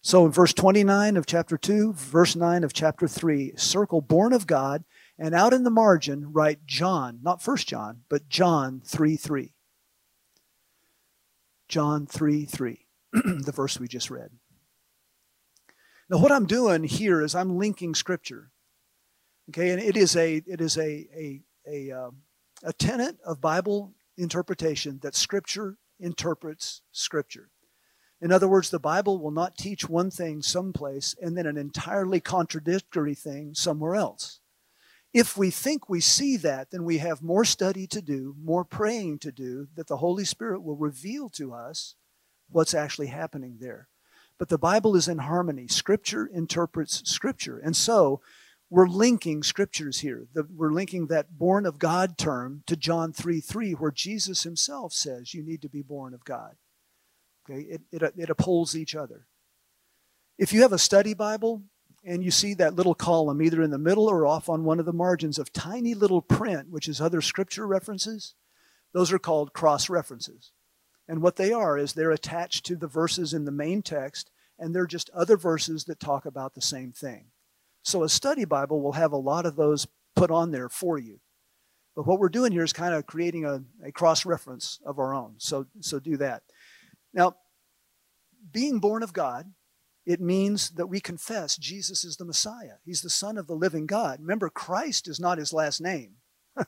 So 0.00 0.24
in 0.24 0.32
verse 0.32 0.54
29 0.54 1.18
of 1.18 1.26
chapter 1.26 1.58
2, 1.58 1.92
verse 1.92 2.34
9 2.34 2.64
of 2.64 2.72
chapter 2.72 3.06
3, 3.06 3.52
circle 3.56 4.00
born 4.00 4.32
of 4.32 4.46
God, 4.46 4.84
and 5.18 5.34
out 5.34 5.52
in 5.52 5.64
the 5.64 5.70
margin 5.70 6.32
write 6.32 6.64
John, 6.64 7.18
not 7.22 7.42
First 7.42 7.68
John, 7.68 8.04
but 8.08 8.30
John 8.30 8.80
3 8.86 9.18
3. 9.18 9.52
John 11.68 12.06
3 12.06 12.46
3, 12.46 12.86
the 13.12 13.52
verse 13.54 13.78
we 13.78 13.86
just 13.86 14.08
read. 14.08 14.30
Now, 16.08 16.16
what 16.16 16.32
I'm 16.32 16.46
doing 16.46 16.84
here 16.84 17.20
is 17.20 17.34
I'm 17.34 17.58
linking 17.58 17.94
Scripture. 17.94 18.50
Okay, 19.50 19.70
and 19.70 19.82
it 19.82 19.96
is 19.96 20.16
a 20.16 20.42
it 20.46 20.62
is 20.62 20.78
a 20.78 21.06
a 21.14 21.42
a, 21.68 21.90
uh, 21.90 22.10
a 22.64 22.72
tenet 22.72 23.16
of 23.24 23.40
Bible 23.40 23.94
interpretation 24.16 24.98
that 25.02 25.14
Scripture 25.14 25.76
interprets 26.00 26.82
Scripture. 26.92 27.50
In 28.20 28.32
other 28.32 28.48
words, 28.48 28.70
the 28.70 28.80
Bible 28.80 29.18
will 29.18 29.30
not 29.30 29.56
teach 29.56 29.88
one 29.88 30.10
thing 30.10 30.42
someplace 30.42 31.14
and 31.20 31.36
then 31.36 31.46
an 31.46 31.56
entirely 31.56 32.20
contradictory 32.20 33.14
thing 33.14 33.54
somewhere 33.54 33.94
else. 33.94 34.40
If 35.14 35.36
we 35.36 35.50
think 35.50 35.88
we 35.88 36.00
see 36.00 36.36
that, 36.38 36.70
then 36.70 36.84
we 36.84 36.98
have 36.98 37.22
more 37.22 37.44
study 37.44 37.86
to 37.86 38.02
do, 38.02 38.34
more 38.42 38.64
praying 38.64 39.20
to 39.20 39.32
do, 39.32 39.68
that 39.76 39.86
the 39.86 39.98
Holy 39.98 40.24
Spirit 40.24 40.62
will 40.62 40.76
reveal 40.76 41.28
to 41.30 41.54
us 41.54 41.94
what's 42.50 42.74
actually 42.74 43.06
happening 43.06 43.56
there. 43.60 43.88
But 44.38 44.48
the 44.48 44.58
Bible 44.58 44.96
is 44.96 45.08
in 45.08 45.18
harmony. 45.18 45.66
Scripture 45.68 46.26
interprets 46.26 47.08
Scripture. 47.08 47.58
And 47.58 47.76
so 47.76 48.20
we're 48.70 48.86
linking 48.86 49.42
Scriptures 49.42 50.00
here. 50.00 50.26
The, 50.34 50.46
we're 50.54 50.72
linking 50.72 51.06
that 51.06 51.38
born 51.38 51.64
of 51.64 51.78
God 51.78 52.18
term 52.18 52.62
to 52.66 52.76
John 52.76 53.12
3 53.12 53.40
3, 53.40 53.72
where 53.72 53.90
Jesus 53.90 54.42
himself 54.42 54.92
says 54.92 55.34
you 55.34 55.42
need 55.42 55.62
to 55.62 55.68
be 55.68 55.82
born 55.82 56.14
of 56.14 56.24
God. 56.24 56.56
Okay, 57.48 57.62
it, 57.62 57.82
it, 57.90 58.02
it 58.16 58.30
upholds 58.30 58.76
each 58.76 58.94
other. 58.94 59.26
If 60.36 60.52
you 60.52 60.62
have 60.62 60.72
a 60.72 60.78
study 60.78 61.14
Bible, 61.14 61.62
and 62.04 62.22
you 62.22 62.30
see 62.30 62.54
that 62.54 62.74
little 62.74 62.94
column 62.94 63.42
either 63.42 63.62
in 63.62 63.70
the 63.70 63.78
middle 63.78 64.08
or 64.08 64.26
off 64.26 64.48
on 64.48 64.64
one 64.64 64.78
of 64.78 64.86
the 64.86 64.92
margins 64.92 65.38
of 65.38 65.52
tiny 65.52 65.94
little 65.94 66.22
print, 66.22 66.70
which 66.70 66.88
is 66.88 67.00
other 67.00 67.20
scripture 67.20 67.66
references, 67.66 68.34
those 68.92 69.12
are 69.12 69.18
called 69.18 69.52
cross 69.52 69.90
references. 69.90 70.52
And 71.08 71.22
what 71.22 71.36
they 71.36 71.52
are 71.52 71.76
is 71.76 71.92
they're 71.92 72.10
attached 72.10 72.64
to 72.66 72.76
the 72.76 72.86
verses 72.86 73.34
in 73.34 73.44
the 73.44 73.50
main 73.50 73.82
text, 73.82 74.30
and 74.58 74.74
they're 74.74 74.86
just 74.86 75.10
other 75.10 75.36
verses 75.36 75.84
that 75.84 76.00
talk 76.00 76.24
about 76.24 76.54
the 76.54 76.62
same 76.62 76.92
thing. 76.92 77.26
So 77.82 78.02
a 78.02 78.08
study 78.08 78.44
Bible 78.44 78.80
will 78.80 78.92
have 78.92 79.12
a 79.12 79.16
lot 79.16 79.46
of 79.46 79.56
those 79.56 79.86
put 80.14 80.30
on 80.30 80.50
there 80.50 80.68
for 80.68 80.98
you. 80.98 81.20
But 81.94 82.06
what 82.06 82.18
we're 82.18 82.28
doing 82.28 82.52
here 82.52 82.64
is 82.64 82.72
kind 82.72 82.94
of 82.94 83.06
creating 83.06 83.44
a, 83.44 83.62
a 83.84 83.92
cross 83.92 84.24
reference 84.24 84.78
of 84.84 84.98
our 84.98 85.14
own. 85.14 85.34
So, 85.38 85.66
so 85.80 85.98
do 85.98 86.16
that. 86.18 86.42
Now, 87.12 87.36
being 88.52 88.78
born 88.78 89.02
of 89.02 89.12
God, 89.12 89.52
it 90.06 90.20
means 90.20 90.70
that 90.70 90.86
we 90.86 91.00
confess 91.00 91.56
Jesus 91.56 92.04
is 92.04 92.16
the 92.16 92.24
Messiah. 92.24 92.74
He's 92.84 93.02
the 93.02 93.10
Son 93.10 93.36
of 93.36 93.46
the 93.46 93.54
living 93.54 93.86
God. 93.86 94.20
Remember, 94.20 94.48
Christ 94.48 95.08
is 95.08 95.20
not 95.20 95.38
his 95.38 95.52
last 95.52 95.80
name, 95.80 96.12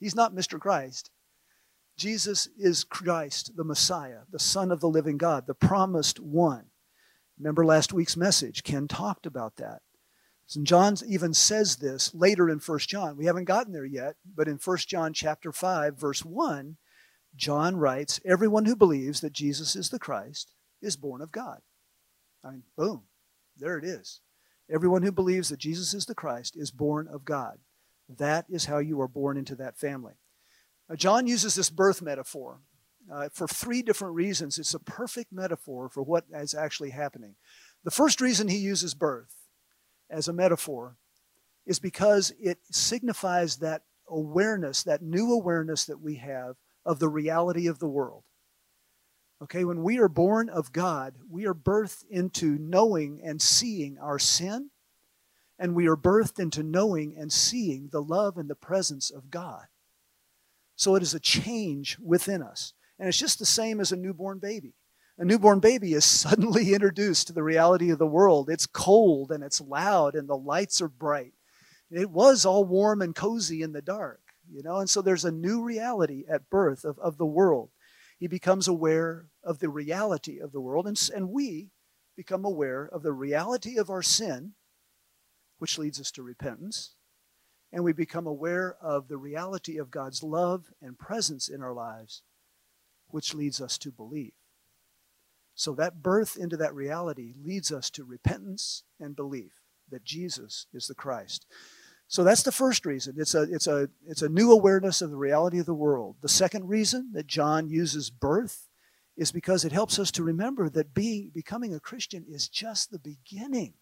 he's 0.00 0.16
not 0.16 0.34
Mr. 0.34 0.58
Christ. 0.58 1.10
Jesus 1.96 2.48
is 2.58 2.82
Christ, 2.82 3.52
the 3.56 3.64
Messiah, 3.64 4.20
the 4.30 4.38
Son 4.38 4.72
of 4.72 4.80
the 4.80 4.88
living 4.88 5.18
God, 5.18 5.46
the 5.46 5.54
promised 5.54 6.18
one. 6.18 6.64
Remember 7.38 7.66
last 7.66 7.92
week's 7.92 8.16
message? 8.16 8.62
Ken 8.62 8.88
talked 8.88 9.26
about 9.26 9.56
that. 9.56 9.82
And 10.56 10.66
John 10.66 10.96
even 11.06 11.32
says 11.32 11.76
this 11.76 12.12
later 12.14 12.48
in 12.50 12.58
1 12.58 12.78
John. 12.80 13.16
We 13.16 13.26
haven't 13.26 13.44
gotten 13.44 13.72
there 13.72 13.84
yet, 13.84 14.16
but 14.34 14.48
in 14.48 14.56
1 14.56 14.76
John 14.78 15.12
chapter 15.12 15.52
5, 15.52 15.96
verse 15.96 16.24
1, 16.24 16.76
John 17.36 17.76
writes, 17.76 18.20
Everyone 18.24 18.64
who 18.64 18.74
believes 18.74 19.20
that 19.20 19.32
Jesus 19.32 19.76
is 19.76 19.90
the 19.90 19.98
Christ 19.98 20.52
is 20.82 20.96
born 20.96 21.22
of 21.22 21.30
God. 21.30 21.60
I 22.44 22.50
mean, 22.50 22.62
boom, 22.76 23.02
there 23.56 23.78
it 23.78 23.84
is. 23.84 24.20
Everyone 24.68 25.02
who 25.02 25.12
believes 25.12 25.50
that 25.50 25.58
Jesus 25.58 25.94
is 25.94 26.06
the 26.06 26.14
Christ 26.14 26.56
is 26.56 26.70
born 26.70 27.06
of 27.06 27.24
God. 27.24 27.58
That 28.08 28.46
is 28.48 28.64
how 28.64 28.78
you 28.78 29.00
are 29.00 29.08
born 29.08 29.36
into 29.36 29.54
that 29.56 29.78
family. 29.78 30.14
Now, 30.88 30.96
John 30.96 31.28
uses 31.28 31.54
this 31.54 31.70
birth 31.70 32.02
metaphor 32.02 32.60
uh, 33.12 33.28
for 33.32 33.46
three 33.46 33.82
different 33.82 34.14
reasons. 34.14 34.58
It's 34.58 34.74
a 34.74 34.80
perfect 34.80 35.32
metaphor 35.32 35.88
for 35.88 36.02
what 36.02 36.24
is 36.34 36.54
actually 36.54 36.90
happening. 36.90 37.36
The 37.84 37.90
first 37.92 38.20
reason 38.20 38.48
he 38.48 38.58
uses 38.58 38.94
birth 38.94 39.39
as 40.10 40.28
a 40.28 40.32
metaphor 40.32 40.96
is 41.66 41.78
because 41.78 42.32
it 42.40 42.58
signifies 42.70 43.56
that 43.56 43.82
awareness, 44.08 44.82
that 44.82 45.02
new 45.02 45.32
awareness 45.32 45.84
that 45.84 46.00
we 46.00 46.16
have 46.16 46.56
of 46.84 46.98
the 46.98 47.08
reality 47.08 47.66
of 47.66 47.78
the 47.78 47.88
world. 47.88 48.24
Okay, 49.42 49.64
when 49.64 49.82
we 49.82 49.98
are 49.98 50.08
born 50.08 50.48
of 50.48 50.72
God, 50.72 51.14
we 51.28 51.46
are 51.46 51.54
birthed 51.54 52.04
into 52.10 52.58
knowing 52.58 53.20
and 53.24 53.40
seeing 53.40 53.98
our 53.98 54.18
sin, 54.18 54.70
and 55.58 55.74
we 55.74 55.86
are 55.86 55.96
birthed 55.96 56.38
into 56.38 56.62
knowing 56.62 57.16
and 57.16 57.32
seeing 57.32 57.88
the 57.90 58.02
love 58.02 58.36
and 58.36 58.50
the 58.50 58.54
presence 58.54 59.10
of 59.10 59.30
God. 59.30 59.66
So 60.76 60.94
it 60.94 61.02
is 61.02 61.14
a 61.14 61.20
change 61.20 61.98
within 62.02 62.42
us. 62.42 62.72
And 62.98 63.08
it's 63.08 63.18
just 63.18 63.38
the 63.38 63.46
same 63.46 63.80
as 63.80 63.92
a 63.92 63.96
newborn 63.96 64.38
baby. 64.38 64.74
A 65.20 65.24
newborn 65.26 65.60
baby 65.60 65.92
is 65.92 66.06
suddenly 66.06 66.72
introduced 66.74 67.26
to 67.26 67.34
the 67.34 67.42
reality 67.42 67.90
of 67.90 67.98
the 67.98 68.06
world. 68.06 68.48
It's 68.48 68.64
cold 68.64 69.30
and 69.30 69.44
it's 69.44 69.60
loud 69.60 70.14
and 70.14 70.26
the 70.26 70.36
lights 70.36 70.80
are 70.80 70.88
bright. 70.88 71.34
It 71.90 72.10
was 72.10 72.46
all 72.46 72.64
warm 72.64 73.02
and 73.02 73.14
cozy 73.14 73.60
in 73.60 73.72
the 73.72 73.82
dark, 73.82 74.22
you 74.50 74.62
know, 74.62 74.76
and 74.76 74.88
so 74.88 75.02
there's 75.02 75.26
a 75.26 75.30
new 75.30 75.62
reality 75.62 76.24
at 76.26 76.48
birth 76.48 76.86
of, 76.86 76.98
of 76.98 77.18
the 77.18 77.26
world. 77.26 77.68
He 78.18 78.28
becomes 78.28 78.66
aware 78.66 79.26
of 79.44 79.58
the 79.58 79.68
reality 79.68 80.38
of 80.38 80.52
the 80.52 80.60
world, 80.60 80.86
and, 80.86 81.10
and 81.14 81.28
we 81.28 81.68
become 82.16 82.46
aware 82.46 82.88
of 82.90 83.02
the 83.02 83.12
reality 83.12 83.76
of 83.76 83.90
our 83.90 84.02
sin, 84.02 84.52
which 85.58 85.76
leads 85.76 86.00
us 86.00 86.10
to 86.12 86.22
repentance 86.22 86.94
and 87.72 87.84
we 87.84 87.92
become 87.92 88.26
aware 88.26 88.74
of 88.80 89.08
the 89.08 89.18
reality 89.18 89.76
of 89.76 89.90
God's 89.90 90.22
love 90.22 90.72
and 90.80 90.98
presence 90.98 91.46
in 91.48 91.62
our 91.62 91.74
lives, 91.74 92.22
which 93.08 93.34
leads 93.34 93.60
us 93.60 93.76
to 93.78 93.92
believe. 93.92 94.32
So 95.60 95.74
that 95.74 96.02
birth 96.02 96.38
into 96.38 96.56
that 96.56 96.74
reality 96.74 97.34
leads 97.44 97.70
us 97.70 97.90
to 97.90 98.02
repentance 98.02 98.84
and 98.98 99.14
belief 99.14 99.60
that 99.90 100.04
Jesus 100.04 100.64
is 100.72 100.86
the 100.86 100.94
Christ. 100.94 101.44
So 102.08 102.24
that's 102.24 102.44
the 102.44 102.50
first 102.50 102.86
reason. 102.86 103.16
It's 103.18 103.34
a, 103.34 103.42
it's, 103.42 103.66
a, 103.66 103.90
it's 104.06 104.22
a 104.22 104.30
new 104.30 104.52
awareness 104.52 105.02
of 105.02 105.10
the 105.10 105.18
reality 105.18 105.58
of 105.58 105.66
the 105.66 105.74
world. 105.74 106.16
The 106.22 106.30
second 106.30 106.66
reason 106.70 107.10
that 107.12 107.26
John 107.26 107.68
uses 107.68 108.08
birth 108.08 108.68
is 109.18 109.32
because 109.32 109.66
it 109.66 109.72
helps 109.72 109.98
us 109.98 110.10
to 110.12 110.22
remember 110.22 110.70
that 110.70 110.94
being, 110.94 111.30
becoming 111.34 111.74
a 111.74 111.78
Christian 111.78 112.24
is 112.26 112.48
just 112.48 112.90
the 112.90 112.98
beginning 112.98 113.74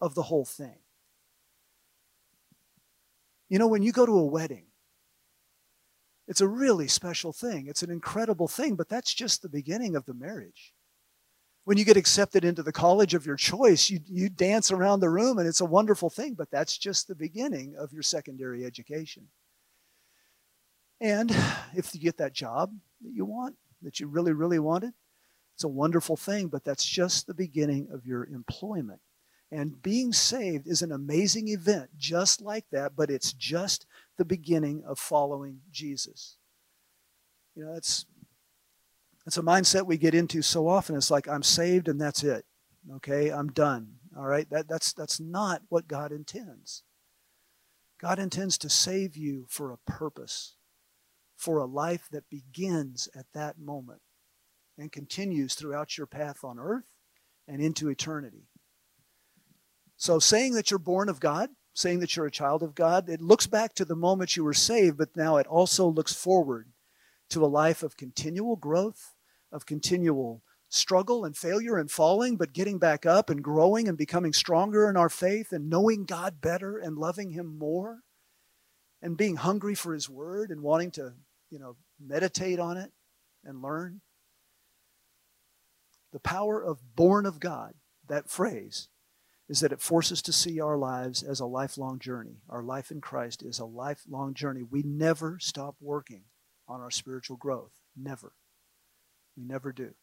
of 0.00 0.14
the 0.14 0.22
whole 0.22 0.44
thing. 0.44 0.78
You 3.48 3.58
know, 3.58 3.66
when 3.66 3.82
you 3.82 3.90
go 3.90 4.06
to 4.06 4.16
a 4.16 4.24
wedding, 4.24 4.66
it's 6.28 6.40
a 6.40 6.46
really 6.46 6.86
special 6.86 7.32
thing. 7.32 7.66
It's 7.66 7.82
an 7.82 7.90
incredible 7.90 8.46
thing, 8.46 8.76
but 8.76 8.88
that's 8.88 9.12
just 9.12 9.42
the 9.42 9.48
beginning 9.48 9.96
of 9.96 10.06
the 10.06 10.14
marriage. 10.14 10.72
When 11.64 11.78
you 11.78 11.84
get 11.84 11.96
accepted 11.96 12.44
into 12.44 12.62
the 12.62 12.72
college 12.72 13.14
of 13.14 13.24
your 13.24 13.36
choice, 13.36 13.88
you, 13.88 14.00
you 14.06 14.28
dance 14.28 14.70
around 14.70 15.00
the 15.00 15.08
room 15.08 15.38
and 15.38 15.48
it's 15.48 15.62
a 15.62 15.66
wonderful 15.66 16.10
thing, 16.10 16.34
but 16.34 16.50
that's 16.50 16.76
just 16.76 17.08
the 17.08 17.14
beginning 17.14 17.74
of 17.78 17.92
your 17.92 18.02
secondary 18.02 18.64
education. 18.64 19.28
And 21.00 21.34
if 21.74 21.94
you 21.94 22.00
get 22.00 22.18
that 22.18 22.34
job 22.34 22.72
that 23.02 23.12
you 23.12 23.24
want, 23.24 23.56
that 23.82 23.98
you 23.98 24.06
really, 24.06 24.32
really 24.32 24.58
wanted, 24.58 24.92
it's 25.54 25.64
a 25.64 25.68
wonderful 25.68 26.16
thing, 26.16 26.48
but 26.48 26.64
that's 26.64 26.84
just 26.84 27.26
the 27.26 27.34
beginning 27.34 27.88
of 27.92 28.06
your 28.06 28.24
employment. 28.26 29.00
And 29.50 29.80
being 29.82 30.12
saved 30.12 30.66
is 30.66 30.82
an 30.82 30.92
amazing 30.92 31.48
event, 31.48 31.90
just 31.96 32.40
like 32.40 32.64
that, 32.72 32.96
but 32.96 33.10
it's 33.10 33.32
just 33.32 33.86
the 34.16 34.24
beginning 34.24 34.82
of 34.86 34.98
following 34.98 35.60
Jesus. 35.70 36.36
You 37.54 37.64
know, 37.64 37.74
it's 37.74 38.04
it's 39.26 39.38
a 39.38 39.42
mindset 39.42 39.86
we 39.86 39.96
get 39.96 40.14
into 40.14 40.42
so 40.42 40.68
often. 40.68 40.96
It's 40.96 41.10
like 41.10 41.28
I'm 41.28 41.42
saved 41.42 41.88
and 41.88 42.00
that's 42.00 42.22
it. 42.22 42.44
Okay, 42.96 43.30
I'm 43.30 43.48
done. 43.48 43.94
All 44.16 44.26
right, 44.26 44.48
that, 44.50 44.68
that's 44.68 44.92
that's 44.92 45.18
not 45.18 45.62
what 45.68 45.88
God 45.88 46.12
intends. 46.12 46.82
God 48.00 48.18
intends 48.18 48.58
to 48.58 48.68
save 48.68 49.16
you 49.16 49.46
for 49.48 49.72
a 49.72 49.78
purpose, 49.90 50.56
for 51.36 51.58
a 51.58 51.64
life 51.64 52.08
that 52.12 52.28
begins 52.28 53.08
at 53.16 53.26
that 53.32 53.58
moment 53.58 54.02
and 54.76 54.92
continues 54.92 55.54
throughout 55.54 55.96
your 55.96 56.06
path 56.06 56.44
on 56.44 56.58
earth 56.58 56.84
and 57.48 57.62
into 57.62 57.88
eternity. 57.88 58.48
So, 59.96 60.18
saying 60.18 60.54
that 60.54 60.70
you're 60.70 60.78
born 60.78 61.08
of 61.08 61.20
God, 61.20 61.50
saying 61.72 62.00
that 62.00 62.14
you're 62.14 62.26
a 62.26 62.30
child 62.30 62.62
of 62.62 62.74
God, 62.74 63.08
it 63.08 63.22
looks 63.22 63.46
back 63.46 63.74
to 63.74 63.84
the 63.84 63.96
moment 63.96 64.36
you 64.36 64.44
were 64.44 64.54
saved, 64.54 64.98
but 64.98 65.16
now 65.16 65.38
it 65.38 65.46
also 65.46 65.86
looks 65.86 66.12
forward 66.12 66.68
to 67.30 67.44
a 67.44 67.46
life 67.46 67.82
of 67.82 67.96
continual 67.96 68.56
growth, 68.56 69.13
of 69.54 69.64
continual 69.64 70.42
struggle 70.68 71.24
and 71.24 71.36
failure 71.36 71.78
and 71.78 71.90
falling, 71.90 72.36
but 72.36 72.52
getting 72.52 72.78
back 72.78 73.06
up 73.06 73.30
and 73.30 73.44
growing 73.44 73.88
and 73.88 73.96
becoming 73.96 74.32
stronger 74.32 74.90
in 74.90 74.96
our 74.96 75.08
faith 75.08 75.52
and 75.52 75.70
knowing 75.70 76.04
God 76.04 76.40
better 76.40 76.76
and 76.76 76.98
loving 76.98 77.30
Him 77.30 77.56
more 77.58 78.00
and 79.00 79.16
being 79.16 79.36
hungry 79.36 79.74
for 79.74 79.94
His 79.94 80.10
Word 80.10 80.50
and 80.50 80.62
wanting 80.62 80.90
to, 80.92 81.14
you 81.50 81.58
know, 81.58 81.76
meditate 82.04 82.58
on 82.58 82.76
it 82.76 82.90
and 83.44 83.62
learn. 83.62 84.00
The 86.12 86.20
power 86.20 86.62
of 86.62 86.96
born 86.96 87.24
of 87.24 87.38
God, 87.40 87.74
that 88.08 88.28
phrase, 88.28 88.88
is 89.48 89.60
that 89.60 89.72
it 89.72 89.80
forces 89.80 90.22
to 90.22 90.32
see 90.32 90.58
our 90.60 90.76
lives 90.76 91.22
as 91.22 91.38
a 91.38 91.46
lifelong 91.46 91.98
journey. 91.98 92.38
Our 92.48 92.62
life 92.62 92.90
in 92.90 93.00
Christ 93.00 93.42
is 93.42 93.58
a 93.58 93.64
lifelong 93.64 94.34
journey. 94.34 94.62
We 94.62 94.82
never 94.82 95.38
stop 95.38 95.76
working 95.80 96.22
on 96.66 96.80
our 96.80 96.90
spiritual 96.90 97.36
growth. 97.36 97.72
Never. 97.96 98.32
We 99.36 99.44
never 99.44 99.72
do. 99.72 99.94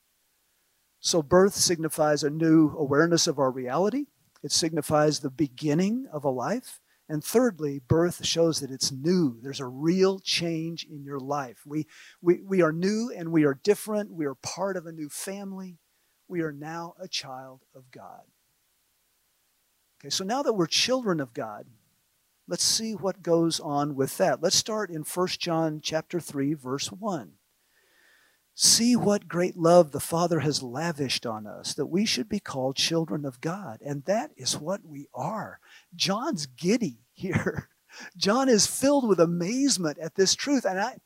So, 0.99 1.23
birth 1.23 1.55
signifies 1.55 2.23
a 2.23 2.29
new 2.29 2.75
awareness 2.77 3.27
of 3.27 3.39
our 3.39 3.51
reality, 3.51 4.05
it 4.43 4.51
signifies 4.51 5.19
the 5.19 5.29
beginning 5.29 6.07
of 6.11 6.23
a 6.23 6.29
life. 6.29 6.79
And 7.09 7.21
thirdly, 7.21 7.81
birth 7.85 8.25
shows 8.25 8.61
that 8.61 8.71
it's 8.71 8.89
new. 8.89 9.37
There's 9.41 9.59
a 9.59 9.65
real 9.65 10.19
change 10.19 10.85
in 10.85 11.03
your 11.03 11.19
life. 11.19 11.57
We, 11.65 11.85
we, 12.21 12.41
we 12.41 12.61
are 12.61 12.71
new 12.71 13.11
and 13.13 13.33
we 13.33 13.43
are 13.43 13.59
different. 13.63 14.13
We 14.13 14.25
are 14.25 14.35
part 14.35 14.77
of 14.77 14.85
a 14.85 14.93
new 14.93 15.09
family. 15.09 15.77
We 16.29 16.39
are 16.39 16.53
now 16.53 16.93
a 16.97 17.09
child 17.09 17.65
of 17.75 17.91
God. 17.91 18.21
Okay, 19.99 20.09
so 20.09 20.23
now 20.23 20.41
that 20.41 20.53
we're 20.53 20.67
children 20.67 21.19
of 21.19 21.33
God, 21.33 21.65
let's 22.47 22.63
see 22.63 22.93
what 22.93 23.21
goes 23.21 23.59
on 23.59 23.93
with 23.93 24.17
that. 24.17 24.41
Let's 24.41 24.55
start 24.55 24.89
in 24.89 25.01
1 25.01 25.27
John 25.37 25.81
chapter 25.83 26.21
3 26.21 26.53
verse 26.53 26.93
1. 26.93 27.33
See 28.53 28.95
what 28.95 29.27
great 29.27 29.57
love 29.57 29.91
the 29.91 29.99
Father 29.99 30.41
has 30.41 30.61
lavished 30.61 31.25
on 31.25 31.47
us, 31.47 31.73
that 31.73 31.85
we 31.85 32.05
should 32.05 32.27
be 32.27 32.39
called 32.39 32.75
children 32.75 33.25
of 33.25 33.41
God. 33.41 33.79
And 33.81 34.03
that 34.05 34.31
is 34.35 34.59
what 34.59 34.85
we 34.85 35.07
are. 35.13 35.59
John's 35.95 36.45
giddy 36.45 36.99
here. 37.13 37.69
John 38.17 38.49
is 38.49 38.67
filled 38.67 39.07
with 39.07 39.19
amazement 39.19 39.97
at 39.99 40.15
this 40.15 40.35
truth. 40.35 40.65
And 40.65 40.79
I, 40.79 40.97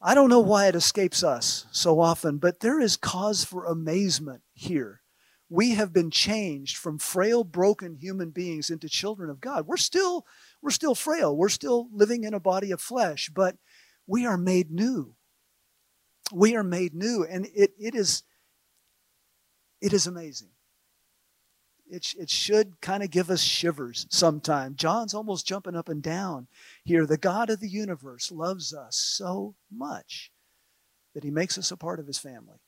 I 0.00 0.14
don't 0.14 0.30
know 0.30 0.40
why 0.40 0.66
it 0.66 0.74
escapes 0.74 1.24
us 1.24 1.66
so 1.72 2.00
often, 2.00 2.38
but 2.38 2.60
there 2.60 2.80
is 2.80 2.96
cause 2.96 3.44
for 3.44 3.64
amazement 3.64 4.42
here. 4.52 5.02
We 5.48 5.72
have 5.72 5.92
been 5.92 6.10
changed 6.10 6.76
from 6.76 6.98
frail, 6.98 7.42
broken 7.42 7.96
human 7.96 8.30
beings 8.30 8.70
into 8.70 8.88
children 8.88 9.30
of 9.30 9.40
God. 9.40 9.66
We're 9.66 9.76
still, 9.76 10.24
we're 10.62 10.70
still 10.70 10.94
frail. 10.94 11.36
We're 11.36 11.48
still 11.48 11.88
living 11.92 12.22
in 12.22 12.34
a 12.34 12.40
body 12.40 12.70
of 12.70 12.80
flesh, 12.80 13.30
but 13.34 13.56
we 14.06 14.26
are 14.26 14.38
made 14.38 14.70
new 14.70 15.16
we 16.32 16.56
are 16.56 16.62
made 16.62 16.94
new 16.94 17.24
and 17.24 17.46
it, 17.54 17.72
it 17.78 17.94
is 17.94 18.22
it 19.80 19.92
is 19.92 20.06
amazing. 20.06 20.50
It, 21.86 22.14
it 22.18 22.30
should 22.30 22.80
kind 22.80 23.02
of 23.02 23.10
give 23.10 23.30
us 23.30 23.40
shivers 23.40 24.06
sometime. 24.10 24.76
John's 24.76 25.14
almost 25.14 25.46
jumping 25.46 25.74
up 25.74 25.88
and 25.88 26.02
down 26.02 26.46
here. 26.84 27.06
The 27.06 27.16
god 27.16 27.50
of 27.50 27.60
the 27.60 27.68
universe 27.68 28.30
loves 28.30 28.72
us 28.72 28.96
so 28.96 29.56
much 29.72 30.30
that 31.14 31.24
he 31.24 31.30
makes 31.30 31.58
us 31.58 31.72
a 31.72 31.76
part 31.76 31.98
of 31.98 32.06
his 32.06 32.18
family. 32.18 32.58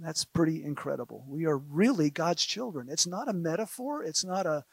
That's 0.00 0.24
pretty 0.24 0.64
incredible. 0.64 1.24
We 1.28 1.46
are 1.46 1.58
really 1.58 2.10
god's 2.10 2.44
children. 2.44 2.88
It's 2.90 3.06
not 3.06 3.28
a 3.28 3.34
metaphor. 3.34 4.02
It's 4.02 4.24
not 4.24 4.46
a, 4.46 4.64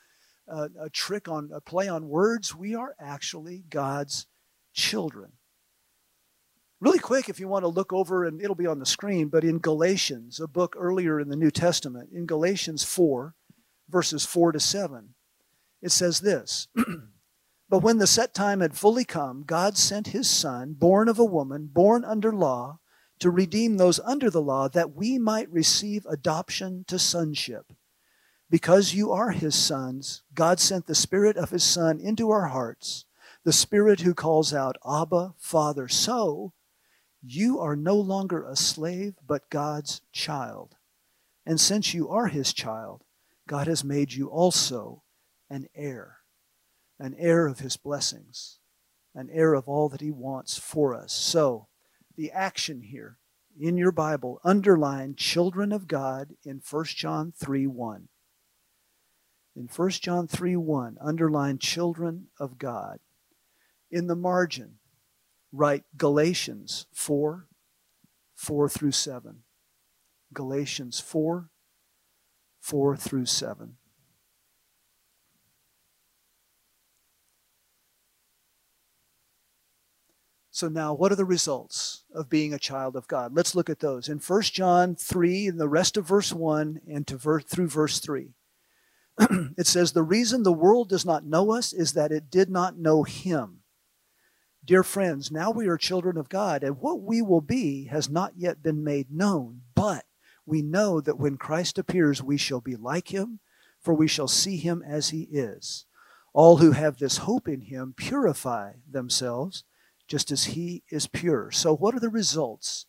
a, 0.48 0.70
a 0.82 0.90
trick 0.90 1.28
on 1.28 1.52
a 1.54 1.62
play 1.62 1.88
on 1.88 2.08
words. 2.08 2.56
We 2.56 2.74
are 2.74 2.96
actually 3.00 3.66
god's 3.70 4.26
children 4.74 5.34
Really 6.82 7.00
quick, 7.00 7.28
if 7.28 7.42
you 7.42 7.50
want 7.50 7.64
to 7.64 7.70
look 7.70 7.92
over, 7.92 8.24
and 8.24 8.42
it'll 8.42 8.56
be 8.56 8.68
on 8.68 8.80
the 8.80 8.86
screen, 8.86 9.28
but 9.28 9.44
in 9.44 9.60
Galatians, 9.60 10.40
a 10.40 10.48
book 10.48 10.76
earlier 10.80 11.20
in 11.20 11.28
the 11.28 11.36
New 11.36 11.52
Testament, 11.52 12.10
in 12.14 12.26
Galatians 12.26 12.86
4, 12.86 13.36
verses 13.90 14.26
4 14.26 14.54
to 14.54 14.60
7, 14.62 15.14
it 15.82 15.92
says 15.92 16.22
this 16.22 16.70
But 17.70 17.80
when 17.80 17.98
the 17.98 18.08
set 18.08 18.34
time 18.34 18.62
had 18.62 18.78
fully 18.78 19.04
come, 19.04 19.44
God 19.46 19.78
sent 19.78 20.08
his 20.08 20.30
Son, 20.30 20.74
born 20.74 21.10
of 21.10 21.20
a 21.20 21.26
woman, 21.26 21.70
born 21.72 22.06
under 22.06 22.32
law, 22.32 22.80
to 23.20 23.30
redeem 23.30 23.76
those 23.76 24.00
under 24.00 24.30
the 24.30 24.42
law, 24.42 24.70
that 24.70 24.96
we 24.96 25.20
might 25.20 25.52
receive 25.52 26.06
adoption 26.06 26.86
to 26.88 26.98
sonship. 26.98 27.74
Because 28.50 28.94
you 28.94 29.12
are 29.12 29.32
his 29.32 29.54
sons, 29.54 30.24
God 30.34 30.62
sent 30.62 30.88
the 30.88 30.96
Spirit 30.96 31.36
of 31.36 31.50
his 31.50 31.64
Son 31.64 32.00
into 32.00 32.32
our 32.32 32.48
hearts, 32.48 33.04
the 33.44 33.54
Spirit 33.54 34.00
who 34.00 34.14
calls 34.14 34.54
out, 34.54 34.78
Abba, 34.90 35.34
Father. 35.38 35.90
So, 35.90 36.54
you 37.22 37.60
are 37.60 37.76
no 37.76 37.96
longer 37.96 38.44
a 38.44 38.56
slave, 38.56 39.16
but 39.26 39.50
God's 39.50 40.02
child. 40.12 40.76
And 41.46 41.60
since 41.60 41.94
you 41.94 42.10
are 42.10 42.28
his 42.28 42.54
child, 42.54 43.04
God 43.48 43.68
has 43.68 43.84
made 43.84 44.14
you 44.14 44.28
also 44.28 45.04
an 45.50 45.68
heir, 45.76 46.18
an 47.00 47.16
heir 47.18 47.48
of 47.48 47.60
his 47.60 47.78
blessings, 47.78 48.60
an 49.16 49.30
heir 49.32 49.54
of 49.54 49.68
all 49.68 49.90
that 49.90 50.02
he 50.02 50.12
wants 50.12 50.58
for 50.58 50.94
us. 50.94 51.14
So, 51.14 51.68
the 52.16 52.32
action 52.32 52.82
here 52.82 53.18
in 53.60 53.78
your 53.78 53.92
Bible, 53.92 54.40
underline 54.44 55.16
children 55.16 55.72
of 55.72 55.88
God 55.88 56.36
in 56.44 56.62
1 56.70 56.86
John 56.86 57.34
3 57.36 57.68
1. 57.68 58.08
In 59.56 59.68
1 59.68 59.90
John 59.90 60.28
3 60.28 60.56
1, 60.56 60.98
underline 61.02 61.58
children 61.58 62.28
of 62.40 62.58
God. 62.58 63.00
In 63.92 64.08
the 64.08 64.16
margin, 64.16 64.79
write 65.52 65.84
Galatians 65.98 66.86
4 66.94 67.48
4 68.36 68.70
through 68.70 68.92
7. 68.92 69.44
Galatians 70.34 71.00
4 71.00 71.50
4 72.62 72.98
through 72.98 73.26
7. 73.26 73.78
So 80.52 80.68
now, 80.68 80.94
what 80.94 81.14
are 81.14 81.16
the 81.16 81.24
results 81.24 82.04
of 82.14 82.30
being 82.30 82.54
a 82.54 82.60
child 82.60 82.98
of 82.98 83.08
God? 83.08 83.34
Let's 83.34 83.56
look 83.56 83.70
at 83.70 83.80
those. 83.80 84.10
In 84.10 84.20
1 84.20 84.42
John 84.42 84.94
3 84.94 85.48
and 85.48 85.58
the 85.58 85.70
rest 85.70 85.96
of 85.96 86.06
verse 86.06 86.34
1 86.34 86.82
and 86.86 87.08
to 87.08 87.16
ver- 87.16 87.40
through 87.40 87.70
verse 87.70 88.00
3, 88.00 88.34
it 89.58 89.68
says, 89.68 89.94
The 89.94 90.04
reason 90.04 90.44
the 90.44 90.52
world 90.52 90.90
does 90.90 91.06
not 91.06 91.26
know 91.26 91.54
us 91.54 91.72
is 91.72 91.94
that 91.94 92.12
it 92.12 92.30
did 92.30 92.50
not 92.50 92.78
know 92.78 93.04
him. 93.04 93.59
Dear 94.70 94.84
friends, 94.84 95.32
now 95.32 95.50
we 95.50 95.68
are 95.68 95.78
children 95.78 96.16
of 96.16 96.30
God, 96.30 96.64
and 96.64 96.80
what 96.80 97.02
we 97.02 97.24
will 97.24 97.42
be 97.42 97.86
has 97.86 98.08
not 98.08 98.34
yet 98.38 98.62
been 98.62 98.84
made 98.84 99.10
known. 99.10 99.62
But 99.74 100.06
we 100.46 100.62
know 100.62 101.02
that 101.02 101.18
when 101.18 101.38
Christ 101.38 101.80
appears, 101.80 102.22
we 102.22 102.38
shall 102.38 102.62
be 102.62 102.76
like 102.76 103.08
him, 103.08 103.40
for 103.82 103.96
we 103.96 104.08
shall 104.08 104.28
see 104.28 104.58
him 104.58 104.84
as 104.86 105.10
he 105.10 105.22
is. 105.32 105.88
All 106.34 106.58
who 106.58 106.74
have 106.74 106.98
this 106.98 107.18
hope 107.18 107.48
in 107.48 107.62
him 107.62 107.96
purify 107.98 108.74
themselves 108.88 109.64
just 110.08 110.30
as 110.30 110.44
he 110.44 110.84
is 110.92 111.08
pure. 111.08 111.50
So, 111.50 111.76
what 111.76 111.96
are 111.96 112.00
the 112.00 112.08
results 112.08 112.86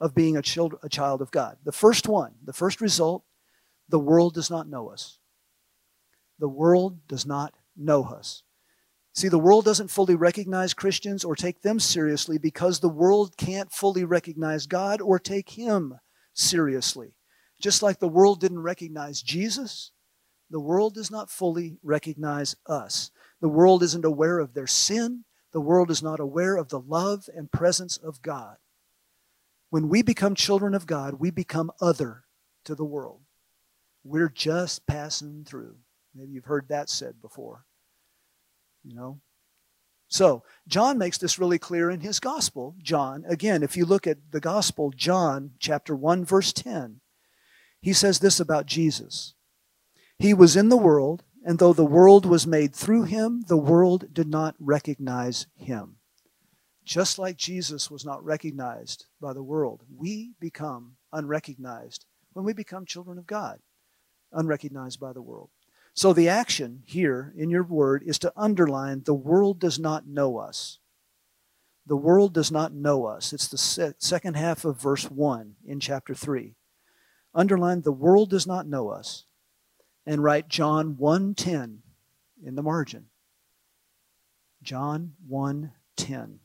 of 0.00 0.14
being 0.14 0.34
a 0.34 0.40
child, 0.40 0.76
a 0.82 0.88
child 0.88 1.20
of 1.20 1.30
God? 1.30 1.58
The 1.62 1.72
first 1.72 2.08
one, 2.08 2.36
the 2.42 2.54
first 2.54 2.80
result, 2.80 3.22
the 3.86 3.98
world 3.98 4.32
does 4.32 4.48
not 4.48 4.66
know 4.66 4.88
us. 4.88 5.18
The 6.38 6.48
world 6.48 7.06
does 7.06 7.26
not 7.26 7.52
know 7.76 8.04
us. 8.04 8.44
See, 9.18 9.26
the 9.26 9.36
world 9.36 9.64
doesn't 9.64 9.90
fully 9.90 10.14
recognize 10.14 10.74
Christians 10.74 11.24
or 11.24 11.34
take 11.34 11.62
them 11.62 11.80
seriously 11.80 12.38
because 12.38 12.78
the 12.78 12.88
world 12.88 13.36
can't 13.36 13.72
fully 13.72 14.04
recognize 14.04 14.68
God 14.68 15.00
or 15.00 15.18
take 15.18 15.50
Him 15.50 15.98
seriously. 16.34 17.16
Just 17.60 17.82
like 17.82 17.98
the 17.98 18.06
world 18.06 18.38
didn't 18.38 18.62
recognize 18.62 19.20
Jesus, 19.20 19.90
the 20.50 20.60
world 20.60 20.94
does 20.94 21.10
not 21.10 21.32
fully 21.32 21.78
recognize 21.82 22.54
us. 22.68 23.10
The 23.40 23.48
world 23.48 23.82
isn't 23.82 24.04
aware 24.04 24.38
of 24.38 24.54
their 24.54 24.68
sin. 24.68 25.24
The 25.52 25.60
world 25.60 25.90
is 25.90 26.00
not 26.00 26.20
aware 26.20 26.54
of 26.54 26.68
the 26.68 26.78
love 26.78 27.28
and 27.34 27.50
presence 27.50 27.96
of 27.96 28.22
God. 28.22 28.58
When 29.70 29.88
we 29.88 30.00
become 30.00 30.36
children 30.36 30.74
of 30.74 30.86
God, 30.86 31.14
we 31.14 31.32
become 31.32 31.72
other 31.80 32.22
to 32.62 32.76
the 32.76 32.84
world. 32.84 33.22
We're 34.04 34.28
just 34.28 34.86
passing 34.86 35.42
through. 35.44 35.74
Maybe 36.14 36.34
you've 36.34 36.44
heard 36.44 36.68
that 36.68 36.88
said 36.88 37.20
before. 37.20 37.64
You 38.88 38.94
know? 38.94 39.20
So, 40.08 40.42
John 40.66 40.96
makes 40.96 41.18
this 41.18 41.38
really 41.38 41.58
clear 41.58 41.90
in 41.90 42.00
his 42.00 42.18
gospel. 42.18 42.74
John, 42.82 43.24
again, 43.28 43.62
if 43.62 43.76
you 43.76 43.84
look 43.84 44.06
at 44.06 44.30
the 44.30 44.40
gospel, 44.40 44.90
John 44.96 45.50
chapter 45.58 45.94
1, 45.94 46.24
verse 46.24 46.54
10, 46.54 47.00
he 47.82 47.92
says 47.92 48.18
this 48.18 48.40
about 48.40 48.64
Jesus 48.64 49.34
He 50.18 50.32
was 50.32 50.56
in 50.56 50.70
the 50.70 50.78
world, 50.78 51.24
and 51.44 51.58
though 51.58 51.74
the 51.74 51.84
world 51.84 52.24
was 52.24 52.46
made 52.46 52.74
through 52.74 53.02
him, 53.02 53.44
the 53.48 53.58
world 53.58 54.14
did 54.14 54.28
not 54.28 54.56
recognize 54.58 55.46
him. 55.54 55.96
Just 56.84 57.18
like 57.18 57.36
Jesus 57.36 57.90
was 57.90 58.06
not 58.06 58.24
recognized 58.24 59.04
by 59.20 59.34
the 59.34 59.42
world, 59.42 59.82
we 59.94 60.32
become 60.40 60.96
unrecognized 61.12 62.06
when 62.32 62.46
we 62.46 62.54
become 62.54 62.86
children 62.86 63.18
of 63.18 63.26
God, 63.26 63.58
unrecognized 64.32 64.98
by 64.98 65.12
the 65.12 65.20
world. 65.20 65.50
So 65.98 66.12
the 66.12 66.28
action 66.28 66.84
here 66.86 67.34
in 67.36 67.50
your 67.50 67.64
word 67.64 68.04
is 68.06 68.20
to 68.20 68.32
underline 68.36 69.02
the 69.04 69.14
world 69.14 69.58
does 69.58 69.80
not 69.80 70.06
know 70.06 70.38
us. 70.38 70.78
The 71.86 71.96
world 71.96 72.32
does 72.32 72.52
not 72.52 72.72
know 72.72 73.06
us. 73.06 73.32
It's 73.32 73.48
the 73.48 73.94
second 73.98 74.36
half 74.36 74.64
of 74.64 74.80
verse 74.80 75.10
1 75.10 75.56
in 75.66 75.80
chapter 75.80 76.14
3. 76.14 76.54
Underline 77.34 77.80
the 77.80 77.90
world 77.90 78.30
does 78.30 78.46
not 78.46 78.68
know 78.68 78.90
us 78.90 79.24
and 80.06 80.22
write 80.22 80.46
John 80.46 80.96
1:10 80.96 81.82
in 82.44 82.54
the 82.54 82.62
margin. 82.62 83.10
John 84.62 85.16
1:10. 85.26 86.38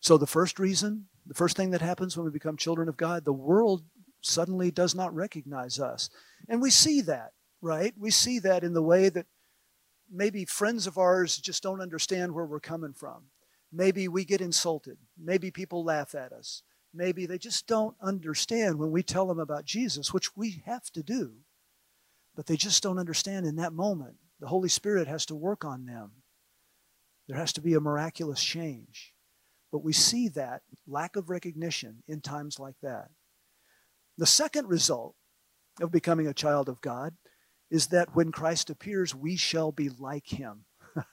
So 0.00 0.18
the 0.18 0.26
first 0.26 0.58
reason, 0.58 1.06
the 1.24 1.34
first 1.34 1.56
thing 1.56 1.70
that 1.70 1.80
happens 1.80 2.16
when 2.16 2.24
we 2.24 2.32
become 2.32 2.56
children 2.56 2.88
of 2.88 2.96
God, 2.96 3.24
the 3.24 3.32
world 3.32 3.84
suddenly 4.20 4.70
does 4.70 4.94
not 4.94 5.14
recognize 5.14 5.78
us. 5.78 6.10
And 6.48 6.60
we 6.60 6.70
see 6.70 7.00
that, 7.02 7.32
right? 7.60 7.94
We 7.98 8.10
see 8.10 8.38
that 8.40 8.64
in 8.64 8.72
the 8.72 8.82
way 8.82 9.08
that 9.08 9.26
maybe 10.10 10.44
friends 10.44 10.86
of 10.86 10.98
ours 10.98 11.36
just 11.38 11.62
don't 11.62 11.80
understand 11.80 12.32
where 12.32 12.44
we're 12.44 12.60
coming 12.60 12.92
from. 12.92 13.24
Maybe 13.72 14.08
we 14.08 14.24
get 14.24 14.40
insulted. 14.40 14.98
Maybe 15.16 15.50
people 15.50 15.84
laugh 15.84 16.14
at 16.14 16.32
us. 16.32 16.62
Maybe 16.92 17.26
they 17.26 17.38
just 17.38 17.66
don't 17.68 17.94
understand 18.02 18.78
when 18.78 18.90
we 18.90 19.02
tell 19.02 19.26
them 19.26 19.38
about 19.38 19.64
Jesus, 19.64 20.12
which 20.12 20.36
we 20.36 20.62
have 20.66 20.90
to 20.92 21.02
do. 21.02 21.34
But 22.34 22.46
they 22.46 22.56
just 22.56 22.82
don't 22.82 22.98
understand 22.98 23.46
in 23.46 23.56
that 23.56 23.72
moment. 23.72 24.16
The 24.40 24.48
Holy 24.48 24.68
Spirit 24.68 25.06
has 25.06 25.26
to 25.26 25.34
work 25.34 25.64
on 25.64 25.86
them. 25.86 26.10
There 27.28 27.36
has 27.36 27.52
to 27.52 27.60
be 27.60 27.74
a 27.74 27.80
miraculous 27.80 28.42
change. 28.42 29.14
But 29.70 29.84
we 29.84 29.92
see 29.92 30.28
that 30.30 30.62
lack 30.88 31.14
of 31.14 31.30
recognition 31.30 32.02
in 32.08 32.20
times 32.20 32.58
like 32.58 32.74
that. 32.82 33.10
The 34.20 34.26
second 34.26 34.68
result 34.68 35.16
of 35.80 35.90
becoming 35.90 36.26
a 36.26 36.34
child 36.34 36.68
of 36.68 36.82
God 36.82 37.14
is 37.70 37.86
that 37.86 38.14
when 38.14 38.30
Christ 38.30 38.68
appears, 38.68 39.14
we 39.14 39.34
shall 39.34 39.72
be 39.72 39.88
like 39.88 40.26
him. 40.26 40.66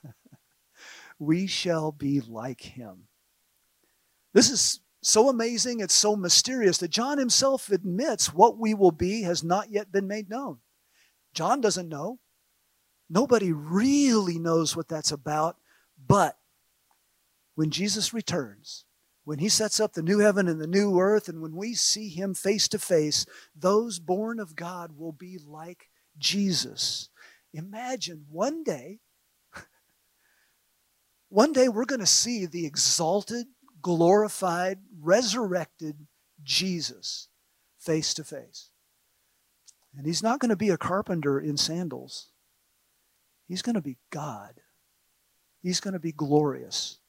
we 1.20 1.48
shall 1.48 1.94
be 1.94 2.20
like 2.20 2.60
him. 2.60 3.08
This 4.34 4.50
is 4.50 4.82
so 5.02 5.30
amazing, 5.30 5.80
it's 5.80 5.94
so 5.94 6.18
mysterious 6.18 6.80
that 6.80 6.90
John 6.90 7.18
himself 7.18 7.72
admits 7.72 8.34
what 8.34 8.58
we 8.58 8.74
will 8.74 8.92
be 8.92 9.22
has 9.22 9.42
not 9.42 9.72
yet 9.72 9.90
been 9.90 10.06
made 10.06 10.30
known. 10.30 10.58
John 11.34 11.62
doesn't 11.62 11.88
know. 11.88 12.20
Nobody 13.10 13.54
really 13.54 14.38
knows 14.38 14.76
what 14.76 14.90
that's 14.90 15.14
about, 15.14 15.56
but 15.98 16.38
when 17.56 17.72
Jesus 17.72 18.14
returns, 18.14 18.84
when 19.28 19.40
he 19.40 19.50
sets 19.50 19.82
up 19.82 19.92
the 19.92 20.02
new 20.02 20.20
heaven 20.20 20.48
and 20.48 20.58
the 20.58 20.66
new 20.66 20.98
earth, 21.02 21.28
and 21.28 21.42
when 21.42 21.54
we 21.54 21.74
see 21.74 22.08
him 22.08 22.34
face 22.34 22.70
to 22.70 22.80
face, 22.80 23.26
those 23.54 24.00
born 24.00 24.40
of 24.40 24.56
God 24.56 24.98
will 24.98 25.12
be 25.12 25.38
like 25.46 25.90
Jesus. 26.18 27.10
Imagine 27.54 28.24
one 28.32 28.64
day, 28.64 29.02
one 31.28 31.52
day 31.52 31.68
we're 31.68 31.84
going 31.84 32.00
to 32.00 32.06
see 32.06 32.46
the 32.46 32.66
exalted, 32.66 33.48
glorified, 33.82 34.80
resurrected 34.98 36.08
Jesus 36.42 37.28
face 37.78 38.14
to 38.14 38.24
face. 38.24 38.70
And 39.98 40.08
he's 40.08 40.24
not 40.24 40.40
going 40.40 40.52
to 40.52 40.56
be 40.56 40.70
a 40.70 40.78
carpenter 40.78 41.38
in 41.38 41.58
sandals. 41.58 42.30
He's 43.46 43.62
going 43.62 43.76
to 43.76 43.82
be 43.82 43.98
God. 44.10 44.62
He's 45.62 45.82
going 45.82 45.96
to 45.96 46.00
be 46.00 46.14
glorious, 46.14 47.00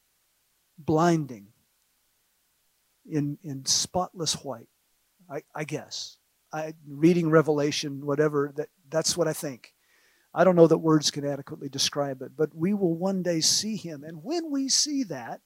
blinding, 0.77 1.53
in, 3.09 3.37
in 3.43 3.65
spotless 3.65 4.33
white, 4.33 4.69
I, 5.29 5.43
I 5.55 5.63
guess. 5.63 6.17
I, 6.51 6.73
reading 6.87 7.29
Revelation, 7.29 8.05
whatever, 8.05 8.53
that, 8.55 8.69
that's 8.89 9.15
what 9.15 9.27
I 9.27 9.33
think. 9.33 9.73
I 10.33 10.43
don't 10.43 10.55
know 10.55 10.67
that 10.67 10.77
words 10.77 11.11
can 11.11 11.25
adequately 11.25 11.69
describe 11.69 12.21
it, 12.21 12.31
but 12.37 12.53
we 12.53 12.73
will 12.73 12.93
one 12.93 13.23
day 13.23 13.41
see 13.41 13.75
him. 13.75 14.03
And 14.03 14.23
when 14.23 14.51
we 14.51 14.69
see 14.69 15.03
that, 15.05 15.41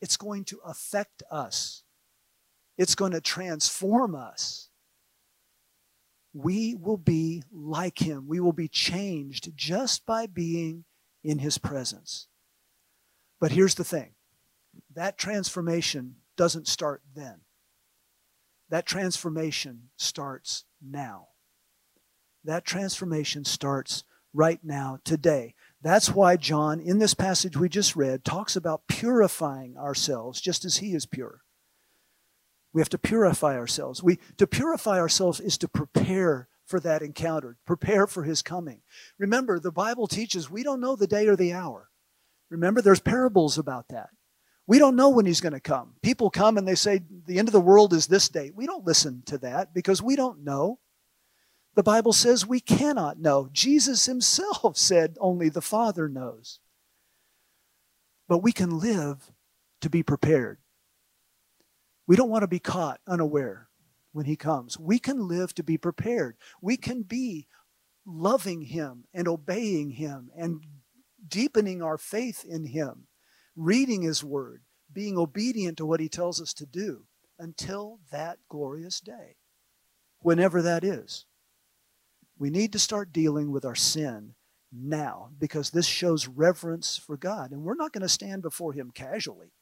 it's 0.00 0.16
going 0.16 0.44
to 0.46 0.60
affect 0.64 1.22
us, 1.30 1.82
it's 2.76 2.94
going 2.94 3.12
to 3.12 3.20
transform 3.20 4.14
us. 4.14 4.68
We 6.32 6.74
will 6.74 6.96
be 6.96 7.44
like 7.52 8.00
him. 8.00 8.26
We 8.26 8.40
will 8.40 8.52
be 8.52 8.66
changed 8.66 9.52
just 9.56 10.04
by 10.04 10.26
being 10.26 10.84
in 11.22 11.38
his 11.38 11.58
presence. 11.58 12.26
But 13.40 13.52
here's 13.52 13.76
the 13.76 13.84
thing 13.84 14.13
that 14.94 15.18
transformation 15.18 16.16
doesn't 16.36 16.68
start 16.68 17.02
then. 17.14 17.40
That 18.70 18.86
transformation 18.86 19.90
starts 19.96 20.64
now. 20.82 21.28
That 22.44 22.64
transformation 22.64 23.44
starts 23.44 24.04
right 24.32 24.60
now, 24.62 24.98
today. 25.04 25.54
That's 25.80 26.10
why 26.10 26.36
John, 26.36 26.80
in 26.80 26.98
this 26.98 27.14
passage 27.14 27.56
we 27.56 27.68
just 27.68 27.94
read, 27.94 28.24
talks 28.24 28.56
about 28.56 28.86
purifying 28.88 29.76
ourselves 29.76 30.40
just 30.40 30.64
as 30.64 30.78
he 30.78 30.94
is 30.94 31.06
pure. 31.06 31.42
We 32.72 32.80
have 32.80 32.88
to 32.90 32.98
purify 32.98 33.56
ourselves. 33.56 34.02
We, 34.02 34.18
to 34.36 34.46
purify 34.46 34.98
ourselves 34.98 35.38
is 35.40 35.56
to 35.58 35.68
prepare 35.68 36.48
for 36.66 36.80
that 36.80 37.02
encounter, 37.02 37.56
prepare 37.64 38.06
for 38.06 38.24
his 38.24 38.42
coming. 38.42 38.80
Remember, 39.18 39.60
the 39.60 39.70
Bible 39.70 40.08
teaches 40.08 40.50
we 40.50 40.62
don't 40.62 40.80
know 40.80 40.96
the 40.96 41.06
day 41.06 41.28
or 41.28 41.36
the 41.36 41.52
hour. 41.52 41.90
Remember, 42.50 42.82
there's 42.82 43.00
parables 43.00 43.58
about 43.58 43.88
that. 43.88 44.10
We 44.66 44.78
don't 44.78 44.96
know 44.96 45.10
when 45.10 45.26
he's 45.26 45.42
going 45.42 45.52
to 45.52 45.60
come. 45.60 45.94
People 46.02 46.30
come 46.30 46.56
and 46.56 46.66
they 46.66 46.74
say, 46.74 47.02
the 47.26 47.38
end 47.38 47.48
of 47.48 47.52
the 47.52 47.60
world 47.60 47.92
is 47.92 48.06
this 48.06 48.28
date. 48.28 48.54
We 48.54 48.66
don't 48.66 48.86
listen 48.86 49.22
to 49.26 49.38
that 49.38 49.74
because 49.74 50.02
we 50.02 50.16
don't 50.16 50.42
know. 50.42 50.78
The 51.74 51.82
Bible 51.82 52.12
says 52.12 52.46
we 52.46 52.60
cannot 52.60 53.18
know. 53.18 53.48
Jesus 53.52 54.06
himself 54.06 54.76
said 54.76 55.16
only 55.20 55.48
the 55.48 55.60
Father 55.60 56.08
knows. 56.08 56.60
But 58.26 58.38
we 58.38 58.52
can 58.52 58.78
live 58.78 59.30
to 59.82 59.90
be 59.90 60.02
prepared. 60.02 60.58
We 62.06 62.16
don't 62.16 62.30
want 62.30 62.42
to 62.42 62.48
be 62.48 62.58
caught 62.58 63.00
unaware 63.06 63.68
when 64.12 64.24
he 64.24 64.36
comes. 64.36 64.78
We 64.78 64.98
can 64.98 65.28
live 65.28 65.54
to 65.56 65.62
be 65.62 65.76
prepared. 65.76 66.36
We 66.62 66.76
can 66.78 67.02
be 67.02 67.48
loving 68.06 68.62
him 68.62 69.04
and 69.12 69.28
obeying 69.28 69.90
him 69.90 70.30
and 70.36 70.64
deepening 71.26 71.82
our 71.82 71.98
faith 71.98 72.44
in 72.44 72.66
him 72.66 73.08
reading 73.56 74.02
His 74.02 74.22
Word, 74.22 74.62
being 74.92 75.18
obedient 75.18 75.78
to 75.78 75.86
what 75.86 76.00
He 76.00 76.08
tells 76.08 76.40
us 76.40 76.52
to 76.54 76.66
do 76.66 77.06
until 77.38 77.98
that 78.10 78.38
glorious 78.48 79.00
day, 79.00 79.36
whenever 80.20 80.62
that 80.62 80.84
is. 80.84 81.26
We 82.38 82.50
need 82.50 82.72
to 82.72 82.78
start 82.78 83.12
dealing 83.12 83.52
with 83.52 83.64
our 83.64 83.74
sin 83.74 84.34
now 84.72 85.30
because 85.38 85.70
this 85.70 85.86
shows 85.86 86.26
reverence 86.26 86.96
for 86.96 87.16
God. 87.16 87.52
And 87.52 87.62
we're 87.62 87.76
not 87.76 87.92
going 87.92 88.02
to 88.02 88.08
stand 88.08 88.42
before 88.42 88.72
Him 88.72 88.90
casually. 88.92 89.52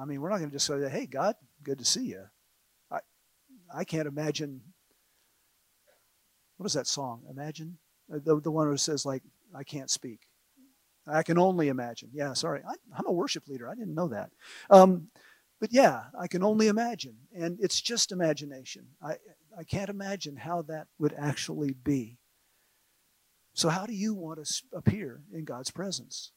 I 0.00 0.04
mean, 0.04 0.20
we're 0.20 0.30
not 0.30 0.38
going 0.38 0.50
to 0.50 0.56
just 0.56 0.66
say, 0.66 0.88
hey, 0.88 1.06
God, 1.06 1.34
good 1.62 1.78
to 1.78 1.84
see 1.84 2.06
you. 2.06 2.24
I, 2.90 3.00
I 3.74 3.84
can't 3.84 4.08
imagine. 4.08 4.62
What 6.56 6.66
is 6.66 6.72
that 6.74 6.86
song? 6.86 7.22
Imagine? 7.28 7.78
Uh, 8.12 8.18
the, 8.24 8.40
the 8.40 8.50
one 8.50 8.68
who 8.68 8.76
says, 8.76 9.04
like, 9.04 9.22
I 9.54 9.64
can't 9.64 9.90
speak. 9.90 10.20
I 11.06 11.22
can 11.22 11.38
only 11.38 11.68
imagine. 11.68 12.10
Yeah, 12.12 12.32
sorry. 12.32 12.62
I, 12.66 12.74
am 12.98 13.06
a 13.06 13.12
worship 13.12 13.48
leader. 13.48 13.68
I 13.68 13.74
didn't 13.74 13.94
know 13.94 14.08
that. 14.08 14.30
Um, 14.70 15.08
but 15.60 15.72
yeah, 15.72 16.04
I 16.18 16.28
can 16.28 16.42
only 16.42 16.68
imagine. 16.68 17.16
And 17.36 17.58
it's 17.60 17.80
just 17.80 18.12
imagination. 18.12 18.86
I, 19.02 19.16
I 19.58 19.64
can't 19.64 19.90
imagine 19.90 20.36
how 20.36 20.62
that 20.62 20.86
would 20.98 21.14
actually 21.16 21.72
be. 21.72 22.18
So, 23.54 23.68
how 23.68 23.84
do 23.84 23.92
you 23.92 24.14
want 24.14 24.44
to 24.44 24.62
appear 24.72 25.22
in 25.32 25.44
God's 25.44 25.70
presence? 25.70 26.32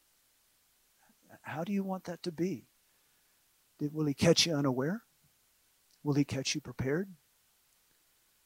How 1.42 1.64
do 1.64 1.72
you 1.72 1.82
want 1.82 2.04
that 2.04 2.22
to 2.24 2.32
be? 2.32 2.66
Will 3.80 4.06
He 4.06 4.14
catch 4.14 4.46
you 4.46 4.54
unaware? 4.54 5.02
Will 6.02 6.14
He 6.14 6.24
catch 6.24 6.54
you 6.54 6.60
prepared? 6.60 7.08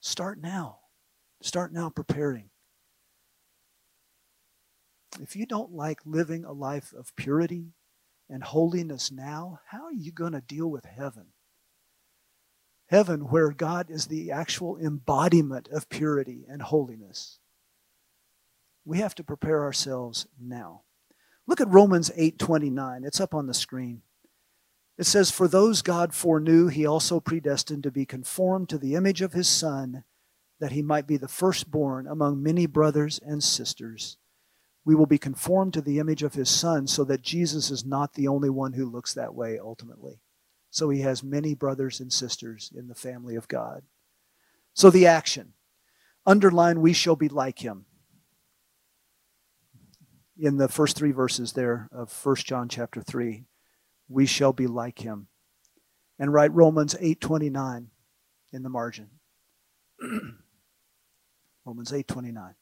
Start 0.00 0.40
now. 0.40 0.78
Start 1.42 1.72
now 1.72 1.90
preparing. 1.90 2.50
If 5.18 5.34
you 5.34 5.44
don't 5.44 5.72
like 5.72 6.00
living 6.04 6.44
a 6.44 6.52
life 6.52 6.92
of 6.92 7.14
purity 7.16 7.72
and 8.28 8.44
holiness 8.44 9.10
now, 9.10 9.60
how 9.70 9.84
are 9.84 9.92
you 9.92 10.12
going 10.12 10.32
to 10.32 10.40
deal 10.40 10.68
with 10.68 10.84
heaven? 10.84 11.26
Heaven, 12.86 13.22
where 13.28 13.50
God 13.50 13.90
is 13.90 14.06
the 14.06 14.30
actual 14.30 14.76
embodiment 14.76 15.68
of 15.68 15.88
purity 15.88 16.44
and 16.48 16.62
holiness. 16.62 17.38
We 18.84 18.98
have 18.98 19.14
to 19.16 19.24
prepare 19.24 19.62
ourselves 19.62 20.26
now. 20.40 20.82
Look 21.46 21.60
at 21.60 21.68
Romans 21.68 22.10
8:29. 22.16 23.04
It's 23.04 23.20
up 23.20 23.34
on 23.34 23.46
the 23.46 23.54
screen. 23.54 24.02
It 24.96 25.06
says, 25.06 25.30
For 25.30 25.48
those 25.48 25.82
God 25.82 26.14
foreknew, 26.14 26.68
he 26.68 26.86
also 26.86 27.20
predestined 27.20 27.82
to 27.84 27.90
be 27.90 28.04
conformed 28.04 28.68
to 28.68 28.78
the 28.78 28.94
image 28.94 29.22
of 29.22 29.32
his 29.32 29.48
Son, 29.48 30.04
that 30.60 30.72
he 30.72 30.82
might 30.82 31.06
be 31.06 31.16
the 31.16 31.28
firstborn 31.28 32.06
among 32.06 32.42
many 32.42 32.66
brothers 32.66 33.18
and 33.18 33.42
sisters 33.42 34.18
we 34.84 34.94
will 34.94 35.06
be 35.06 35.18
conformed 35.18 35.74
to 35.74 35.80
the 35.80 35.98
image 35.98 36.22
of 36.22 36.34
his 36.34 36.48
son 36.48 36.86
so 36.86 37.04
that 37.04 37.22
Jesus 37.22 37.70
is 37.70 37.84
not 37.84 38.14
the 38.14 38.28
only 38.28 38.50
one 38.50 38.72
who 38.72 38.90
looks 38.90 39.14
that 39.14 39.34
way 39.34 39.58
ultimately. 39.58 40.20
So 40.70 40.88
he 40.88 41.00
has 41.00 41.22
many 41.22 41.54
brothers 41.54 42.00
and 42.00 42.12
sisters 42.12 42.72
in 42.74 42.88
the 42.88 42.94
family 42.94 43.34
of 43.34 43.48
God. 43.48 43.82
So 44.72 44.88
the 44.88 45.06
action 45.06 45.54
underline, 46.26 46.80
we 46.80 46.92
shall 46.92 47.16
be 47.16 47.28
like 47.28 47.58
him. 47.58 47.86
In 50.38 50.56
the 50.56 50.68
first 50.68 50.96
three 50.96 51.12
verses 51.12 51.52
there 51.52 51.88
of 51.92 52.12
1 52.24 52.36
John 52.36 52.68
chapter 52.68 53.02
3, 53.02 53.44
we 54.08 54.26
shall 54.26 54.52
be 54.52 54.66
like 54.66 55.00
him. 55.00 55.28
And 56.18 56.32
write 56.32 56.52
Romans 56.52 56.94
8:29 56.94 57.88
in 58.52 58.62
the 58.62 58.68
margin. 58.68 59.10
Romans 61.64 61.92
8:29. 61.92 62.54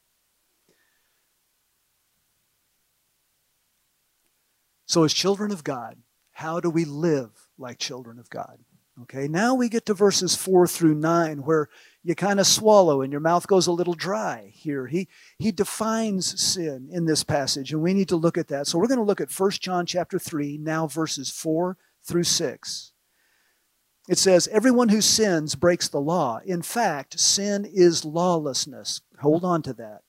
So 4.89 5.03
as 5.03 5.13
children 5.13 5.51
of 5.51 5.63
God, 5.63 5.97
how 6.31 6.59
do 6.59 6.67
we 6.67 6.83
live 6.83 7.29
like 7.59 7.77
children 7.77 8.17
of 8.17 8.27
God? 8.31 8.57
Okay, 9.03 9.27
now 9.27 9.53
we 9.53 9.69
get 9.69 9.85
to 9.85 9.93
verses 9.93 10.35
4 10.35 10.65
through 10.65 10.95
9 10.95 11.43
where 11.43 11.69
you 12.03 12.15
kind 12.15 12.39
of 12.39 12.47
swallow 12.47 13.03
and 13.03 13.11
your 13.11 13.21
mouth 13.21 13.45
goes 13.45 13.67
a 13.67 13.71
little 13.71 13.93
dry 13.93 14.51
here. 14.51 14.87
He, 14.87 15.07
he 15.37 15.51
defines 15.51 16.41
sin 16.41 16.89
in 16.91 17.05
this 17.05 17.23
passage, 17.23 17.71
and 17.71 17.83
we 17.83 17.93
need 17.93 18.09
to 18.09 18.15
look 18.15 18.35
at 18.35 18.47
that. 18.47 18.65
So 18.65 18.79
we're 18.79 18.87
going 18.87 18.97
to 18.97 19.05
look 19.05 19.21
at 19.21 19.31
1 19.31 19.51
John 19.51 19.85
chapter 19.85 20.17
3, 20.17 20.57
now 20.57 20.87
verses 20.87 21.29
4 21.29 21.77
through 22.03 22.23
6. 22.23 22.91
It 24.09 24.17
says, 24.17 24.47
Everyone 24.47 24.89
who 24.89 25.01
sins 25.01 25.53
breaks 25.53 25.87
the 25.87 26.01
law. 26.01 26.39
In 26.43 26.63
fact, 26.63 27.19
sin 27.19 27.63
is 27.63 28.05
lawlessness. 28.05 29.01
Hold 29.21 29.45
on 29.45 29.61
to 29.61 29.73
that. 29.73 30.01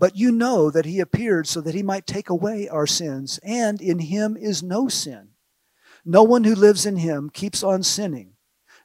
But 0.00 0.16
you 0.16 0.32
know 0.32 0.70
that 0.70 0.86
he 0.86 0.98
appeared 0.98 1.46
so 1.46 1.60
that 1.60 1.74
he 1.74 1.82
might 1.82 2.06
take 2.06 2.30
away 2.30 2.66
our 2.70 2.86
sins, 2.86 3.38
and 3.42 3.82
in 3.82 3.98
him 3.98 4.34
is 4.34 4.62
no 4.62 4.88
sin. 4.88 5.32
No 6.06 6.22
one 6.22 6.44
who 6.44 6.54
lives 6.54 6.86
in 6.86 6.96
him 6.96 7.28
keeps 7.28 7.62
on 7.62 7.82
sinning. 7.82 8.32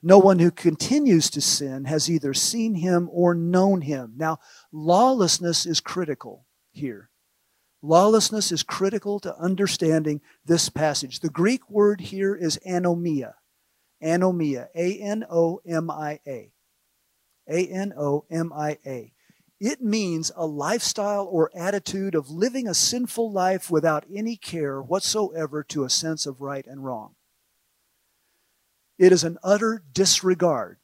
No 0.04 0.20
one 0.20 0.40
who 0.40 0.52
continues 0.52 1.30
to 1.30 1.40
sin 1.40 1.86
has 1.86 2.12
either 2.12 2.34
seen 2.34 2.76
him 2.76 3.08
or 3.14 3.34
known 3.34 3.80
him. 3.80 4.16
Now, 4.18 4.40
lawlessness 4.74 5.66
is 5.66 5.80
critical 5.80 6.46
here. 6.74 7.10
Lawlessness 7.82 8.52
is 8.52 8.62
critical 8.62 9.22
to 9.22 9.38
understanding 9.38 10.20
this 10.44 10.68
passage. 10.68 11.22
The 11.22 11.30
Greek 11.30 11.70
word 11.70 12.02
here 12.02 12.36
is 12.36 12.60
anomia. 12.68 13.36
Anomia. 14.04 14.68
A 14.76 15.00
N 15.00 15.24
O 15.30 15.62
M 15.66 15.90
I 15.90 16.20
A. 16.28 16.52
A 17.50 17.68
N 17.68 17.94
O 17.98 18.26
M 18.30 18.52
I 18.54 18.80
A. 18.86 19.15
It 19.60 19.82
means 19.82 20.32
a 20.36 20.46
lifestyle 20.46 21.26
or 21.26 21.50
attitude 21.56 22.14
of 22.14 22.30
living 22.30 22.68
a 22.68 22.74
sinful 22.74 23.32
life 23.32 23.72
without 23.72 24.06
any 24.14 24.36
care 24.36 24.82
whatsoever 24.82 25.64
to 25.64 25.84
a 25.84 25.90
sense 25.90 26.26
of 26.26 26.42
right 26.42 26.66
and 26.68 26.84
wrong. 26.84 27.16
It 28.98 29.12
is 29.12 29.24
an 29.24 29.38
utter 29.44 29.84
disregard 29.94 30.78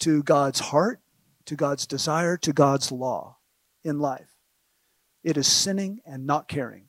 to 0.00 0.22
God's 0.22 0.60
heart, 0.60 1.00
to 1.46 1.54
God's 1.54 1.86
desire, 1.86 2.36
to 2.38 2.52
God's 2.52 2.90
law 2.90 3.36
in 3.84 3.98
life. 3.98 4.36
It 5.22 5.36
is 5.36 5.46
sinning 5.46 6.00
and 6.06 6.26
not 6.26 6.48
caring. 6.48 6.88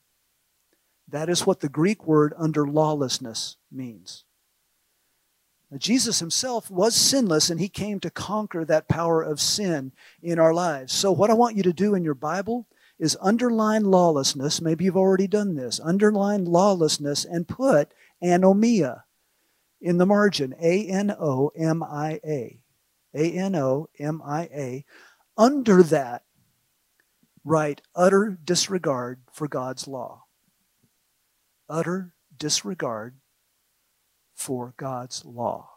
That 1.07 1.29
is 1.29 1.45
what 1.45 1.61
the 1.61 1.69
Greek 1.69 2.05
word 2.05 2.33
under 2.37 2.67
lawlessness 2.67 3.57
means. 3.71 4.25
Jesus 5.75 6.19
himself 6.19 6.71
was 6.71 6.95
sinless 6.95 7.49
and 7.49 7.59
he 7.59 7.67
came 7.67 7.99
to 7.99 8.09
conquer 8.09 8.63
that 8.63 8.87
power 8.87 9.21
of 9.21 9.41
sin 9.41 9.91
in 10.21 10.39
our 10.39 10.53
lives. 10.53 10.93
So, 10.93 11.11
what 11.11 11.29
I 11.29 11.33
want 11.33 11.57
you 11.57 11.63
to 11.63 11.73
do 11.73 11.93
in 11.93 12.03
your 12.03 12.13
Bible 12.13 12.67
is 12.99 13.17
underline 13.21 13.83
lawlessness. 13.83 14.61
Maybe 14.61 14.85
you've 14.85 14.97
already 14.97 15.27
done 15.27 15.55
this. 15.55 15.79
Underline 15.83 16.45
lawlessness 16.45 17.25
and 17.25 17.47
put 17.47 17.93
anomia 18.23 19.03
in 19.81 19.97
the 19.97 20.05
margin 20.05 20.55
A 20.61 20.87
N 20.87 21.11
O 21.11 21.51
M 21.55 21.83
I 21.83 22.19
A. 22.25 22.61
A 23.13 23.31
N 23.31 23.55
O 23.55 23.89
M 23.99 24.21
I 24.23 24.43
A. 24.53 24.85
Under 25.37 25.83
that, 25.83 26.23
write 27.43 27.81
utter 27.93 28.37
disregard 28.43 29.19
for 29.31 29.47
God's 29.47 29.87
law. 29.87 30.23
Utter 31.69 32.13
disregard 32.37 33.15
for 34.37 34.75
God's 34.77 35.25
law. 35.25 35.69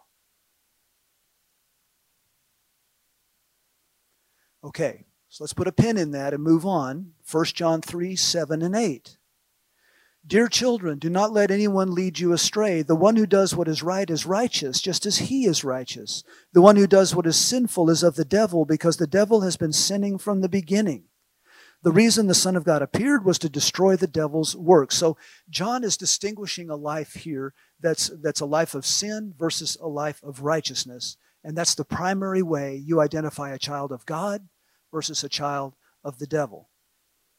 Okay, 4.63 5.07
so 5.31 5.43
let's 5.43 5.55
put 5.55 5.67
a 5.67 5.73
pin 5.73 5.97
in 5.97 6.11
that 6.11 6.35
and 6.35 6.43
move 6.43 6.67
on. 6.67 7.15
1 7.31 7.45
John 7.47 7.81
3 7.81 8.15
7 8.15 8.61
and 8.63 8.77
8. 8.77 9.17
Dear 10.27 10.49
children, 10.49 10.99
do 10.99 11.09
not 11.09 11.33
let 11.33 11.51
anyone 11.51 11.95
lead 11.95 12.19
you 12.19 12.35
astray. 12.35 12.83
The 12.83 12.95
one 12.95 13.17
who 13.17 13.27
does 13.27 13.57
what 13.57 13.69
is 13.69 13.83
right 13.83 14.09
is 14.11 14.27
righteous, 14.27 14.83
just 14.83 15.07
as 15.07 15.17
he 15.17 15.47
is 15.47 15.65
righteous. 15.65 16.23
The 16.53 16.61
one 16.61 16.77
who 16.77 16.87
does 16.87 17.15
what 17.15 17.27
is 17.27 17.37
sinful 17.37 17.89
is 17.89 18.03
of 18.03 18.17
the 18.17 18.27
devil, 18.27 18.67
because 18.67 18.99
the 18.99 19.07
devil 19.07 19.41
has 19.41 19.57
been 19.57 19.73
sinning 19.73 20.19
from 20.19 20.43
the 20.43 20.49
beginning. 20.51 21.05
The 21.83 21.93
reason 21.93 22.27
the 22.27 22.35
Son 22.35 22.57
of 22.57 22.65
God 22.65 22.83
appeared 22.83 23.25
was 23.25 23.39
to 23.39 23.49
destroy 23.49 23.97
the 23.97 24.07
devil's 24.07 24.55
work. 24.55 24.93
So 24.93 25.17
John 25.49 25.83
is 25.83 25.97
distinguishing 25.97 26.69
a 26.69 26.77
life 26.77 27.15
here 27.15 27.55
that's, 27.81 28.11
that's 28.23 28.41
a 28.41 28.47
life 28.47 28.75
of 28.75 28.85
sin 28.85 29.33
versus 29.39 29.79
a 29.81 29.89
life 29.89 30.21
of 30.23 30.43
righteousness. 30.43 31.17
And 31.43 31.57
that's 31.57 31.75
the 31.75 31.85
primary 31.85 32.43
way 32.43 32.77
you 32.77 33.01
identify 33.01 33.51
a 33.51 33.59
child 33.59 33.93
of 33.93 34.05
God 34.05 34.47
versus 34.93 35.25
a 35.25 35.29
child 35.29 35.75
of 36.05 36.19
the 36.19 36.27
devil. 36.27 36.69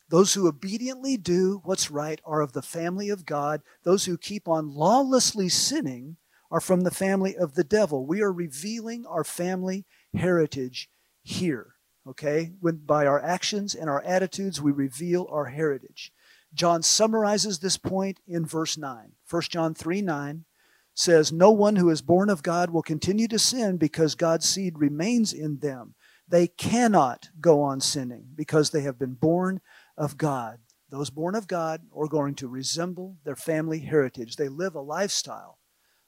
Those 0.10 0.34
who 0.34 0.47
obediently 0.47 1.17
do 1.17 1.62
what's 1.63 1.91
right 1.91 2.19
are 2.25 2.41
of 2.41 2.54
the 2.54 2.63
family 2.63 3.10
of 3.10 3.25
God. 3.25 3.62
Those 3.84 4.06
who 4.06 4.17
keep 4.17 4.47
on 4.47 4.73
lawlessly 4.73 5.49
sinning 5.49 6.17
are 6.49 6.60
from 6.60 6.82
the 6.82 6.91
family 6.91 7.38
of 7.38 7.54
the 7.54 7.63
devil. 7.63 8.06
We 8.06 8.21
are 8.21 8.34
revealing 8.34 9.06
our 9.06 9.23
family 9.23 9.86
heritage 10.13 10.89
here. 11.23 11.70
Okay? 12.08 12.54
When 12.60 12.78
by 12.78 13.06
our 13.06 13.22
actions 13.24 13.76
and 13.76 13.90
our 13.90 14.02
attitudes 14.04 14.62
we 14.62 14.72
reveal 14.72 15.28
our 15.30 15.46
heritage. 15.46 16.12
John 16.54 16.82
summarizes 16.82 17.60
this 17.60 17.78
point 17.78 18.20
in 18.28 18.46
verse 18.46 18.78
9. 18.78 19.14
1 19.30 19.42
John 19.44 19.74
3 19.74 20.02
9 20.02 20.46
says, 20.94 21.32
No 21.32 21.52
one 21.52 21.78
who 21.78 21.90
is 21.90 22.02
born 22.02 22.30
of 22.30 22.44
God 22.44 22.72
will 22.72 22.82
continue 22.82 23.28
to 23.30 23.40
sin 23.40 23.78
because 23.78 24.16
God's 24.16 24.48
seed 24.48 24.78
remains 24.78 25.32
in 25.34 25.60
them. 25.60 25.96
They 26.28 26.48
cannot 26.48 27.30
go 27.40 27.62
on 27.62 27.82
sinning 27.82 28.28
because 28.36 28.72
they 28.72 28.82
have 28.82 29.00
been 29.00 29.14
born 29.14 29.62
of 29.98 30.18
God. 30.18 30.60
Those 30.90 31.10
born 31.10 31.36
of 31.36 31.48
God 31.48 31.82
are 31.96 32.08
going 32.08 32.36
to 32.36 32.48
resemble 32.48 33.18
their 33.24 33.36
family 33.36 33.80
heritage. 33.80 34.36
They 34.36 34.50
live 34.50 34.76
a 34.76 34.82
lifestyle 34.82 35.60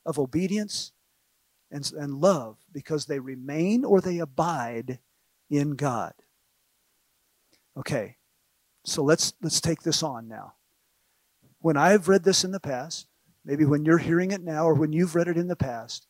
of 0.06 0.20
obedience 0.20 0.92
and, 1.72 1.90
and 1.94 2.16
love 2.16 2.58
because 2.72 3.06
they 3.06 3.20
remain 3.20 3.86
or 3.86 4.02
they 4.02 4.20
abide 4.20 5.00
in 5.54 5.76
God. 5.76 6.13
Okay, 7.78 8.18
so 8.84 9.04
let's 9.04 9.34
let's 9.42 9.62
take 9.62 9.84
this 9.84 10.02
on 10.02 10.28
now. 10.28 10.54
When 11.60 11.78
I've 11.78 12.08
read 12.08 12.24
this 12.24 12.44
in 12.44 12.52
the 12.52 12.60
past, 12.60 13.08
maybe 13.46 13.63
when 13.63 13.86
you're 13.86 14.00
hearing 14.00 14.32
it 14.32 14.42
now 14.42 14.66
or 14.66 14.74
when 14.74 14.94
you've 14.94 15.16
read 15.16 15.28
it 15.28 15.38
in 15.38 15.48
the 15.48 15.56
past, 15.56 16.08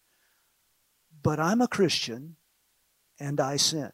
but 1.21 1.39
I'm 1.39 1.62
a 1.62 1.67
Christian 1.67 2.38
and 3.19 3.39
I 3.39 3.58
sin. 3.58 3.91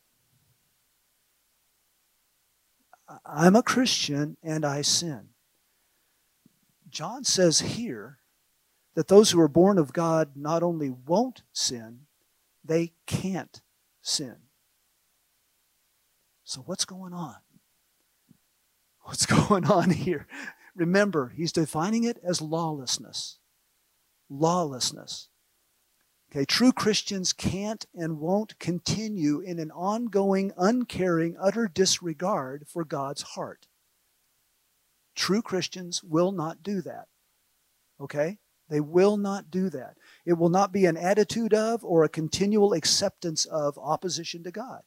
I'm 3.26 3.56
a 3.56 3.64
Christian 3.64 4.38
and 4.44 4.64
I 4.64 4.84
sin. 4.84 5.30
John 6.90 7.24
says 7.24 7.60
here 7.60 8.20
that 8.94 9.08
those 9.08 9.32
who 9.32 9.42
are 9.42 9.48
born 9.48 9.80
of 9.80 9.94
God 9.94 10.32
not 10.36 10.62
only 10.62 10.90
won't 10.90 11.42
sin, 11.54 12.02
they 12.64 12.94
can't 13.08 13.62
sin. 14.02 14.36
So, 16.50 16.64
what's 16.66 16.86
going 16.86 17.14
on? 17.14 17.36
What's 19.02 19.26
going 19.48 19.66
on 19.66 19.92
here? 19.92 20.26
Remember, 20.76 21.30
he's 21.30 21.52
defining 21.52 22.06
it 22.06 22.18
as 22.24 22.42
lawlessness. 22.42 23.38
Lawlessness. 24.32 25.30
Okay, 26.32 26.46
true 26.46 26.72
Christians 26.72 27.34
can't 27.34 27.86
and 27.94 28.20
won't 28.20 28.58
continue 28.58 29.42
in 29.42 29.60
an 29.60 29.70
ongoing, 29.70 30.52
uncaring, 30.58 31.38
utter 31.40 31.68
disregard 31.68 32.66
for 32.68 32.84
God's 32.84 33.22
heart. 33.22 33.68
True 35.16 35.44
Christians 35.44 36.04
will 36.04 36.32
not 36.32 36.64
do 36.64 36.82
that. 36.82 37.10
Okay? 38.02 38.40
They 38.70 38.80
will 38.80 39.18
not 39.18 39.52
do 39.52 39.70
that. 39.70 39.98
It 40.26 40.34
will 40.34 40.50
not 40.50 40.72
be 40.72 40.88
an 40.88 40.98
attitude 40.98 41.54
of 41.54 41.84
or 41.84 42.04
a 42.04 42.10
continual 42.10 42.74
acceptance 42.74 43.46
of 43.46 43.78
opposition 43.78 44.44
to 44.46 44.52
God. 44.52 44.82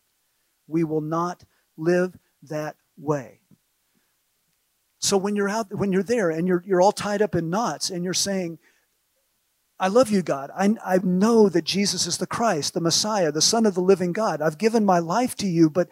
We 0.66 0.84
will 0.84 1.00
not 1.00 1.44
live 1.76 2.16
that 2.44 2.76
way. 2.96 3.40
So 4.98 5.16
when 5.16 5.34
you're 5.34 5.48
out, 5.48 5.74
when 5.74 5.92
you're 5.92 6.02
there 6.02 6.30
and 6.30 6.46
you're, 6.46 6.62
you're 6.64 6.80
all 6.80 6.92
tied 6.92 7.22
up 7.22 7.34
in 7.34 7.50
knots 7.50 7.90
and 7.90 8.04
you're 8.04 8.14
saying, 8.14 8.58
I 9.80 9.88
love 9.88 10.10
you, 10.10 10.22
God. 10.22 10.50
I, 10.56 10.76
I 10.84 10.98
know 10.98 11.48
that 11.48 11.64
Jesus 11.64 12.06
is 12.06 12.18
the 12.18 12.26
Christ, 12.26 12.72
the 12.72 12.80
Messiah, 12.80 13.32
the 13.32 13.42
Son 13.42 13.66
of 13.66 13.74
the 13.74 13.80
living 13.80 14.12
God. 14.12 14.40
I've 14.40 14.58
given 14.58 14.84
my 14.84 15.00
life 15.00 15.34
to 15.36 15.46
you, 15.48 15.68
but 15.68 15.88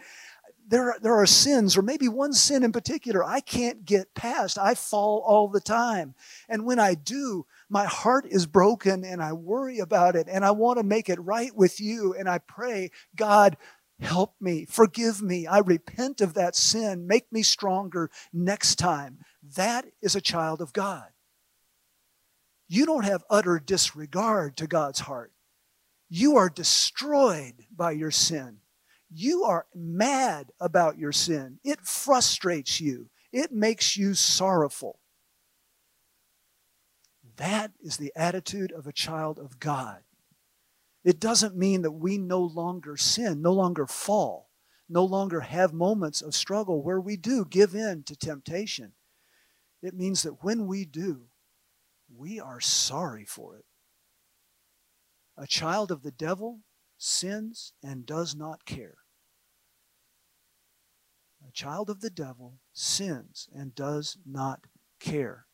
there, 0.69 0.95
there 1.03 1.17
are 1.17 1.27
sins, 1.27 1.77
or 1.77 1.83
maybe 1.83 2.07
one 2.07 2.33
sin 2.33 2.63
in 2.63 2.71
particular, 2.71 3.25
I 3.25 3.41
can't 3.41 3.85
get 3.85 4.15
past. 4.15 4.57
I 4.57 4.75
fall 4.77 5.25
all 5.27 5.49
the 5.49 5.61
time. 5.61 6.15
And 6.49 6.65
when 6.65 6.79
I 6.79 6.95
do, 6.95 7.45
my 7.69 7.87
heart 7.87 8.27
is 8.31 8.47
broken 8.47 9.05
and 9.05 9.21
I 9.21 9.33
worry 9.33 9.81
about 9.81 10.15
it 10.15 10.29
and 10.31 10.45
I 10.45 10.53
want 10.53 10.79
to 10.79 10.85
make 10.85 11.09
it 11.09 11.19
right 11.21 11.55
with 11.57 11.81
you. 11.81 12.15
And 12.15 12.29
I 12.29 12.39
pray, 12.39 12.93
God, 13.17 13.57
help 14.01 14.35
me, 14.41 14.65
forgive 14.65 15.23
me. 15.23 15.47
I 15.47 15.59
repent 15.59 16.21
of 16.21 16.35
that 16.35 16.57
sin. 16.57 17.07
Make 17.07 17.33
me 17.33 17.43
stronger 17.43 18.11
next 18.33 18.77
time. 18.77 19.19
That 19.57 19.87
is 20.03 20.15
a 20.15 20.21
child 20.21 20.61
of 20.61 20.73
God. 20.73 21.09
You 22.69 22.87
don't 22.87 23.05
have 23.05 23.25
utter 23.29 23.59
disregard 23.59 24.57
to 24.59 24.67
God's 24.67 25.01
heart. 25.01 25.33
You 26.09 26.37
are 26.37 26.49
destroyed 26.49 27.67
by 27.75 27.93
your 27.93 28.11
sin. 28.11 28.59
You 29.13 29.45
are 29.45 29.67
mad 29.75 30.53
about 30.61 30.99
your 30.99 31.13
sin. 31.13 31.59
It 31.65 31.81
frustrates 31.81 32.81
you. 32.81 33.11
It 33.33 33.53
makes 33.53 33.97
you 33.97 34.15
sorrowful. 34.15 35.01
That 37.37 37.73
is 37.81 37.97
the 37.97 38.13
attitude 38.15 38.71
of 38.71 38.87
a 38.87 38.93
child 38.93 39.39
of 39.39 39.59
God. 39.59 40.03
It 41.05 41.19
doesn't 41.19 41.57
mean 41.57 41.83
that 41.83 41.93
we 41.93 42.19
no 42.19 42.41
longer 42.41 42.97
sin, 42.97 43.41
no 43.41 43.53
longer 43.53 43.87
fall, 43.87 44.51
no 44.89 45.05
longer 45.05 45.41
have 45.41 45.73
moments 45.73 46.21
of 46.21 46.35
struggle 46.35 46.83
where 46.83 47.01
we 47.01 47.17
do 47.17 47.45
give 47.45 47.75
in 47.75 48.03
to 48.05 48.17
temptation. 48.17 48.93
It 49.83 49.95
means 49.95 50.23
that 50.23 50.45
when 50.45 50.67
we 50.67 50.85
do, 50.85 51.23
we 52.15 52.39
are 52.39 52.61
sorry 52.61 53.25
for 53.25 53.57
it. 53.57 53.65
A 55.39 55.47
child 55.47 55.91
of 55.91 56.03
the 56.03 56.11
devil 56.11 56.61
sins 56.99 57.73
and 57.83 58.05
does 58.05 58.35
not 58.35 58.67
care. 58.67 58.99
A 61.49 61.53
child 61.53 61.89
of 61.89 62.01
the 62.01 62.11
devil 62.11 62.59
sins 62.75 63.49
and 63.55 63.75
does 63.75 64.19
not 64.27 64.67
care. 64.99 65.47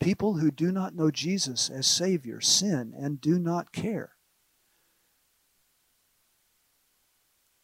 People 0.00 0.38
who 0.38 0.50
do 0.50 0.72
not 0.72 0.94
know 0.94 1.10
Jesus 1.10 1.68
as 1.68 1.86
Savior 1.86 2.40
sin 2.40 2.94
and 2.96 3.20
do 3.20 3.38
not 3.38 3.72
care. 3.72 4.14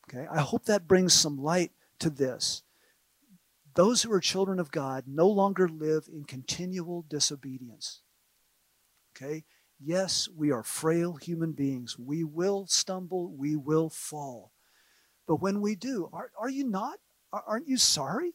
Okay, 0.08 0.26
I 0.30 0.40
hope 0.40 0.66
that 0.66 0.86
brings 0.86 1.14
some 1.14 1.42
light 1.42 1.72
to 1.98 2.10
this. 2.10 2.62
Those 3.74 4.02
who 4.02 4.12
are 4.12 4.20
children 4.20 4.58
of 4.58 4.70
God 4.70 5.04
no 5.06 5.28
longer 5.28 5.68
live 5.68 6.08
in 6.12 6.24
continual 6.24 7.04
disobedience. 7.08 8.00
Okay? 9.16 9.44
Yes, 9.78 10.28
we 10.34 10.50
are 10.50 10.62
frail 10.62 11.14
human 11.14 11.52
beings. 11.52 11.98
We 11.98 12.24
will 12.24 12.66
stumble, 12.66 13.30
we 13.32 13.56
will 13.56 13.90
fall. 13.90 14.52
But 15.26 15.42
when 15.42 15.60
we 15.60 15.74
do, 15.74 16.08
are, 16.12 16.30
are 16.38 16.48
you 16.48 16.64
not? 16.64 16.98
Aren't 17.32 17.68
you 17.68 17.76
sorry? 17.76 18.32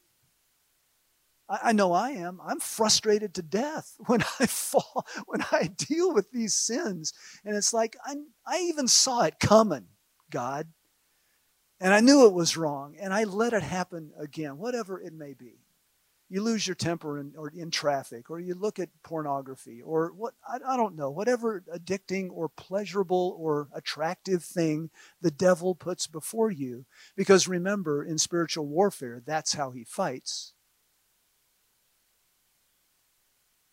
I, 1.50 1.74
know 1.74 1.92
I 1.92 2.12
am. 2.12 2.40
I'm 2.46 2.60
frustrated 2.60 3.34
to 3.34 3.42
death 3.42 3.96
when 4.06 4.24
I 4.40 4.46
fall, 4.46 5.06
when 5.26 5.44
I 5.52 5.72
deal 5.76 6.14
with 6.14 6.32
these 6.32 6.56
sins. 6.56 7.14
And 7.44 7.56
it's 7.56 7.74
like, 7.74 7.98
I, 8.06 8.16
I 8.46 8.60
even 8.62 8.88
saw 8.88 9.24
it 9.24 9.40
coming, 9.40 9.88
God. 10.30 10.68
And 11.82 11.96
I 11.96 12.00
knew 12.00 12.28
it 12.28 12.34
was 12.34 12.56
wrong, 12.56 12.96
and 13.02 13.12
I 13.12 13.24
let 13.24 13.54
it 13.54 13.64
happen 13.64 14.12
again, 14.16 14.60
whatever 14.60 15.02
it 15.02 15.14
may 15.14 15.34
be. 15.34 15.56
You 16.30 16.44
lose 16.44 16.68
your 16.68 16.76
temper 16.76 17.18
in, 17.18 17.34
or 17.36 17.50
in 17.50 17.72
traffic, 17.72 18.30
or 18.30 18.40
you 18.40 18.54
look 18.54 18.78
at 18.78 18.90
pornography, 19.04 19.82
or 19.82 20.14
what, 20.16 20.36
I, 20.48 20.60
I 20.66 20.78
don't 20.78 20.96
know, 20.96 21.10
whatever 21.10 21.64
addicting 21.76 22.30
or 22.32 22.50
pleasurable 22.50 23.36
or 23.40 23.68
attractive 23.74 24.44
thing 24.44 24.92
the 25.22 25.32
devil 25.32 25.74
puts 25.74 26.06
before 26.06 26.52
you. 26.52 26.86
Because 27.18 27.48
remember, 27.48 28.04
in 28.04 28.20
spiritual 28.20 28.68
warfare, 28.68 29.20
that's 29.26 29.56
how 29.56 29.72
he 29.72 29.84
fights. 29.84 30.54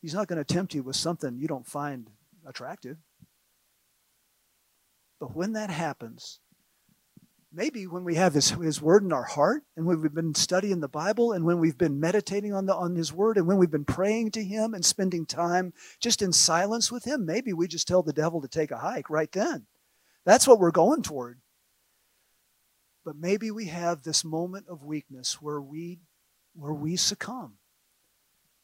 He's 0.01 0.15
not 0.15 0.29
going 0.29 0.43
to 0.43 0.55
tempt 0.55 0.75
you 0.75 0.83
with 0.83 0.97
something 0.97 1.37
you 1.37 1.47
don't 1.47 1.67
find 1.67 2.09
attractive. 2.47 2.97
But 5.21 5.37
when 5.37 5.53
that 5.53 5.69
happens, 5.69 6.41
maybe 7.53 7.87
when 7.87 8.05
we 8.05 8.15
have 8.15 8.35
his, 8.35 8.51
his 8.51 8.83
word 8.83 9.03
in 9.03 9.13
our 9.13 9.25
heart 9.25 9.63
and 9.77 9.87
when 9.87 10.01
we've 10.01 10.15
been 10.15 10.35
studying 10.35 10.81
the 10.81 10.89
bible 10.89 11.33
and 11.33 11.45
when 11.45 11.59
we've 11.59 11.79
been 11.79 11.99
meditating 11.99 12.53
on, 12.53 12.67
the, 12.67 12.75
on 12.75 12.95
his 12.95 13.13
word 13.13 13.39
and 13.39 13.47
when 13.47 13.57
we've 13.57 13.71
been 13.71 13.85
praying 13.85 14.31
to 14.31 14.45
him 14.45 14.75
and 14.75 14.85
spending 14.85 15.25
time 15.25 15.73
just 16.01 16.21
in 16.21 16.33
silence 16.33 16.93
with 16.93 17.05
him 17.05 17.25
maybe 17.25 17.53
we 17.53 17.67
just 17.67 17.89
tell 17.89 18.03
the 18.03 18.13
devil 18.13 18.41
to 18.41 18.49
take 18.49 18.71
a 18.71 18.79
hike 18.79 19.09
right 19.09 19.33
then. 19.33 19.67
That's 20.25 20.47
what 20.47 20.59
we're 20.59 20.73
going 20.73 21.03
toward. 21.03 21.41
But 23.03 23.17
maybe 23.17 23.51
we 23.51 23.67
have 23.67 24.03
this 24.03 24.25
moment 24.25 24.67
of 24.69 24.85
weakness 24.85 25.41
where 25.41 25.61
we 25.61 26.01
where 26.55 26.75
we 26.75 26.97
succumb. 26.97 27.55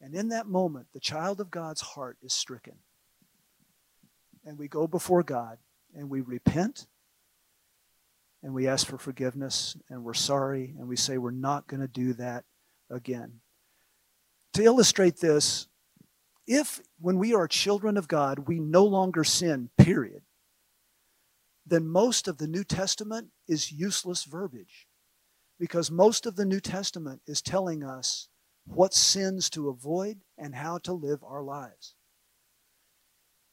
And 0.01 0.15
in 0.15 0.29
that 0.29 0.47
moment 0.47 0.89
the 0.93 1.01
child 1.01 1.41
of 1.41 1.51
god's 1.51 1.81
heart 1.81 2.19
is 2.23 2.35
stricken. 2.35 2.75
And 4.45 4.59
we 4.59 4.69
go 4.69 4.87
before 4.87 5.23
god 5.23 5.57
and 5.95 6.11
we 6.11 6.21
repent 6.21 6.87
and 8.45 8.53
we 8.53 8.69
ask 8.69 8.87
for 8.87 8.99
forgiveness 8.99 9.75
and 9.89 10.05
we're 10.05 10.13
sorry 10.13 10.75
and 10.79 10.87
we 10.87 10.97
say 10.97 11.17
we're 11.17 11.31
not 11.31 11.67
going 11.67 11.81
to 11.81 11.89
do 11.89 12.13
that 12.13 12.45
again. 12.91 13.41
To 14.53 14.63
illustrate 14.63 15.17
this, 15.17 15.67
if 16.47 16.79
when 17.01 17.19
we 17.19 17.33
are 17.33 17.49
children 17.49 17.97
of 17.97 18.07
God, 18.07 18.41
we 18.41 18.61
no 18.61 18.85
longer 18.85 19.25
sin, 19.25 19.71
period, 19.79 20.23
then 21.67 21.89
most 21.89 22.29
of 22.29 22.37
the 22.37 22.47
New 22.47 22.65
Testament 22.65 23.29
is 23.49 23.73
useless 23.73 24.25
verbiage 24.25 24.87
because 25.59 25.91
most 25.91 26.27
of 26.27 26.37
the 26.37 26.45
New 26.45 26.61
Testament 26.61 27.23
is 27.27 27.41
telling 27.41 27.83
us 27.83 28.29
what 28.67 28.93
sins 28.93 29.49
to 29.51 29.71
avoid 29.71 30.19
and 30.37 30.55
how 30.55 30.77
to 30.79 30.93
live 30.93 31.25
our 31.25 31.43
lives. 31.43 31.95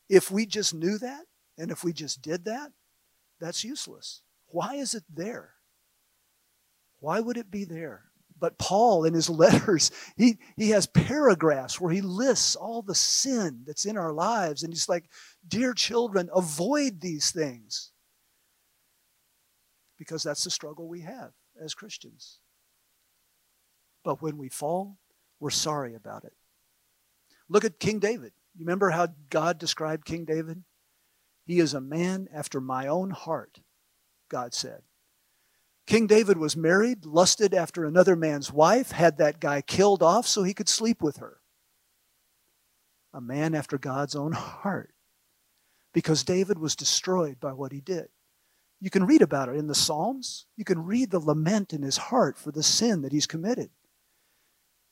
If 0.10 0.30
we 0.30 0.45
just 0.45 0.73
knew 0.73 0.97
that 0.97 1.23
and 1.58 1.71
if 1.71 1.82
we 1.82 1.93
just 1.93 2.21
did 2.21 2.43
that, 2.43 2.73
that's 3.39 3.63
useless. 3.63 4.21
Why 4.52 4.76
is 4.76 4.94
it 4.94 5.04
there? 5.14 5.54
Why 7.00 7.20
would 7.20 7.38
it 7.38 7.50
be 7.50 7.66
there? 7.66 8.04
But 8.40 8.58
Paul, 8.58 9.06
in 9.06 9.14
his 9.14 9.30
letters, 9.44 9.92
he, 10.18 10.38
he 10.58 10.72
has 10.72 10.88
paragraphs 10.88 11.80
where 11.80 11.94
he 11.94 12.02
lists 12.02 12.56
all 12.56 12.82
the 12.82 12.96
sin 12.96 13.64
that's 13.66 13.86
in 13.86 13.98
our 13.98 14.12
lives. 14.12 14.64
And 14.64 14.74
he's 14.74 14.90
like, 14.90 15.06
Dear 15.48 15.74
children, 15.74 16.30
avoid 16.34 17.02
these 17.02 17.32
things. 17.32 17.92
Because 19.98 20.24
that's 20.24 20.44
the 20.44 20.50
struggle 20.50 20.88
we 20.88 21.02
have 21.02 21.32
as 21.64 21.76
Christians. 21.76 22.40
But 24.04 24.22
when 24.22 24.38
we 24.38 24.50
fall, 24.50 24.98
we're 25.40 25.52
sorry 25.52 25.94
about 25.94 26.24
it. 26.24 26.34
Look 27.48 27.66
at 27.66 27.80
King 27.80 28.00
David. 28.00 28.32
You 28.56 28.66
remember 28.66 28.90
how 28.90 29.10
God 29.30 29.60
described 29.60 30.06
King 30.06 30.26
David? 30.26 30.64
He 31.46 31.60
is 31.60 31.74
a 31.74 31.82
man 31.82 32.28
after 32.34 32.60
my 32.60 32.88
own 32.88 33.12
heart. 33.12 33.60
God 34.32 34.54
said. 34.54 34.82
King 35.86 36.08
David 36.08 36.38
was 36.38 36.56
married, 36.56 37.06
lusted 37.06 37.54
after 37.54 37.84
another 37.84 38.15
man's 38.15 38.52
wife, 38.52 38.91
had 38.91 39.17
that 39.17 39.41
guy 39.41 39.62
killed 39.62 40.02
off 40.02 40.26
so 40.26 40.41
he 40.41 40.54
could 40.54 40.70
sleep 40.70 41.02
with 41.02 41.17
her. 41.17 41.41
A 43.13 43.20
man 43.20 43.54
after 43.54 43.78
God's 43.78 44.15
own 44.15 44.32
heart. 44.32 44.94
Because 45.94 46.24
David 46.24 46.58
was 46.58 46.78
destroyed 46.78 47.41
by 47.41 47.52
what 47.52 47.74
he 47.74 47.82
did. 47.82 48.08
You 48.80 48.89
can 48.89 49.06
read 49.06 49.22
about 49.22 49.50
it 49.50 49.58
in 49.58 49.67
the 49.67 49.76
Psalms. 49.76 50.46
You 50.56 50.63
can 50.63 50.86
read 50.86 51.12
the 51.12 51.20
lament 51.20 51.74
in 51.74 51.82
his 51.82 51.98
heart 51.98 52.38
for 52.38 52.54
the 52.54 52.63
sin 52.63 53.02
that 53.02 53.12
he's 53.12 53.28
committed. 53.28 53.70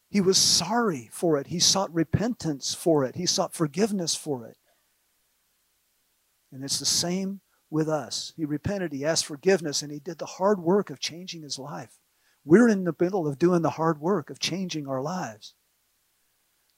He 0.09 0.19
was 0.19 0.37
sorry 0.37 1.09
for 1.13 1.37
it. 1.37 1.47
He 1.47 1.59
sought 1.59 1.93
repentance 1.93 2.73
for 2.73 3.05
it. 3.05 3.15
He 3.15 3.25
sought 3.25 3.53
forgiveness 3.53 4.15
for 4.15 4.45
it. 4.45 4.57
And 6.51 6.61
it's 6.63 6.79
the 6.79 6.85
same 6.85 7.39
with 7.69 7.87
us. 7.87 8.33
He 8.35 8.45
repented, 8.45 8.91
he 8.91 9.05
asked 9.05 9.25
forgiveness, 9.25 9.81
and 9.81 9.91
he 9.91 9.99
did 9.99 10.17
the 10.17 10.25
hard 10.25 10.59
work 10.59 10.89
of 10.89 10.99
changing 10.99 11.43
his 11.43 11.59
life. 11.59 11.99
We're 12.45 12.69
in 12.69 12.83
the 12.83 12.95
middle 12.99 13.27
of 13.27 13.37
doing 13.37 13.61
the 13.61 13.71
hard 13.71 13.99
work 13.99 14.29
of 14.29 14.39
changing 14.39 14.87
our 14.87 15.01
lives, 15.01 15.53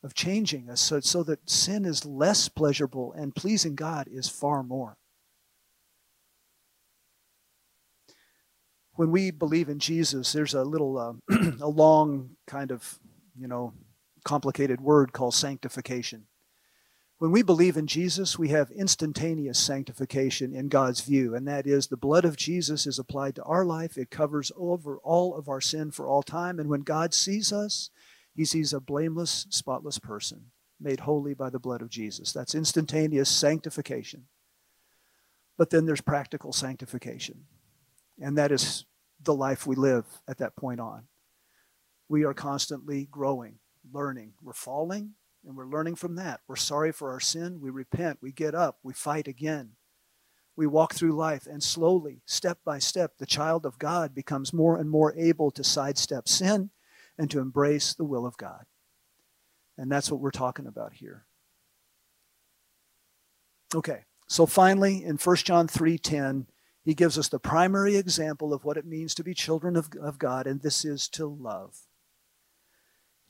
of 0.04 0.14
changing 0.14 0.70
us 0.70 0.82
so, 0.82 1.00
so 1.00 1.24
that 1.24 1.50
sin 1.50 1.86
is 1.86 2.06
less 2.06 2.50
pleasurable 2.50 3.14
and 3.14 3.36
pleasing 3.36 3.76
God 3.76 4.08
is 4.12 4.28
far 4.28 4.64
more. 4.64 4.98
When 8.96 9.12
we 9.12 9.32
believe 9.32 9.70
in 9.70 9.80
Jesus, 9.80 10.34
there's 10.34 10.54
a 10.54 10.64
little, 10.64 10.98
uh, 10.98 11.14
a 11.62 11.70
long 11.70 12.32
kind 12.46 12.72
of, 12.72 13.00
you 13.38 13.48
know, 13.48 13.74
complicated 14.26 14.82
word 14.82 15.14
called 15.14 15.34
sanctification. 15.34 16.26
When 17.22 17.30
we 17.30 17.44
believe 17.44 17.78
in 17.78 17.86
Jesus, 17.86 18.40
we 18.40 18.50
have 18.50 18.72
instantaneous 18.72 19.60
sanctification 19.60 20.56
in 20.56 20.70
God's 20.70 21.02
view, 21.02 21.36
and 21.36 21.48
that 21.48 21.68
is 21.68 21.86
the 21.86 21.96
blood 21.96 22.26
of 22.26 22.36
Jesus 22.36 22.88
is 22.88 22.98
applied 22.98 23.36
to 23.36 23.44
our 23.44 23.64
life. 23.64 23.96
It 23.96 24.10
covers 24.10 24.52
over 24.58 24.98
all 25.04 25.36
of 25.36 25.48
our 25.48 25.62
sin 25.62 25.92
for 25.92 26.08
all 26.08 26.24
time. 26.24 26.60
And 26.60 26.68
when 26.68 26.82
God 26.82 27.14
sees 27.14 27.54
us, 27.54 27.92
he 28.34 28.44
sees 28.44 28.74
a 28.74 28.80
blameless, 28.80 29.46
spotless 29.52 30.00
person 30.00 30.46
made 30.80 31.02
holy 31.02 31.36
by 31.36 31.52
the 31.52 31.60
blood 31.60 31.84
of 31.84 31.92
Jesus. 31.92 32.34
That's 32.34 32.56
instantaneous 32.56 33.30
sanctification. 33.30 34.26
But 35.60 35.70
then 35.70 35.86
there's 35.86 36.02
practical 36.02 36.52
sanctification, 36.52 37.46
and 38.20 38.36
that 38.40 38.52
is 38.52 38.86
the 39.22 39.36
life 39.36 39.68
we 39.68 39.76
live 39.76 40.06
at 40.28 40.40
that 40.40 40.56
point 40.56 40.80
on. 40.80 41.04
We 42.10 42.26
are 42.26 42.34
constantly 42.34 43.08
growing, 43.12 43.60
learning. 43.94 44.34
We're 44.42 44.54
falling, 44.54 45.14
and 45.46 45.56
we're 45.56 45.68
learning 45.68 45.96
from 45.96 46.16
that. 46.16 46.42
We're 46.48 46.56
sorry 46.56 46.92
for 46.92 47.12
our 47.12 47.20
sin. 47.20 47.60
We 47.62 47.70
repent. 47.70 48.20
We 48.22 48.32
get 48.32 48.54
up. 48.56 48.80
We 48.84 48.94
fight 48.94 49.28
again. 49.28 49.72
We 50.56 50.68
walk 50.68 50.94
through 50.94 51.14
life, 51.14 51.48
and 51.48 51.64
slowly, 51.64 52.22
step 52.26 52.60
by 52.66 52.80
step, 52.80 53.18
the 53.18 53.26
child 53.26 53.66
of 53.66 53.80
God 53.80 54.14
becomes 54.14 54.54
more 54.54 54.78
and 54.78 54.90
more 54.90 55.14
able 55.18 55.50
to 55.52 55.64
sidestep 55.64 56.28
sin 56.28 56.70
and 57.18 57.32
to 57.32 57.40
embrace 57.40 57.94
the 57.94 58.04
will 58.04 58.26
of 58.26 58.38
God. 58.38 58.66
And 59.78 59.92
that's 59.92 60.12
what 60.12 60.20
we're 60.20 60.32
talking 60.32 60.68
about 60.68 60.94
here. 60.94 61.26
Okay, 63.74 64.04
so 64.28 64.46
finally, 64.46 65.04
in 65.04 65.18
1 65.18 65.46
John 65.46 65.68
3:10, 65.68 66.48
he 66.84 66.94
gives 66.94 67.18
us 67.18 67.30
the 67.30 67.40
primary 67.40 67.96
example 67.96 68.54
of 68.54 68.66
what 68.66 68.78
it 68.78 68.86
means 68.86 69.16
to 69.16 69.24
be 69.24 69.34
children 69.34 69.76
of, 69.76 69.90
of 70.02 70.20
God, 70.20 70.48
and 70.48 70.62
this 70.62 70.84
is 70.84 71.08
to 71.10 71.26
love. 71.26 71.88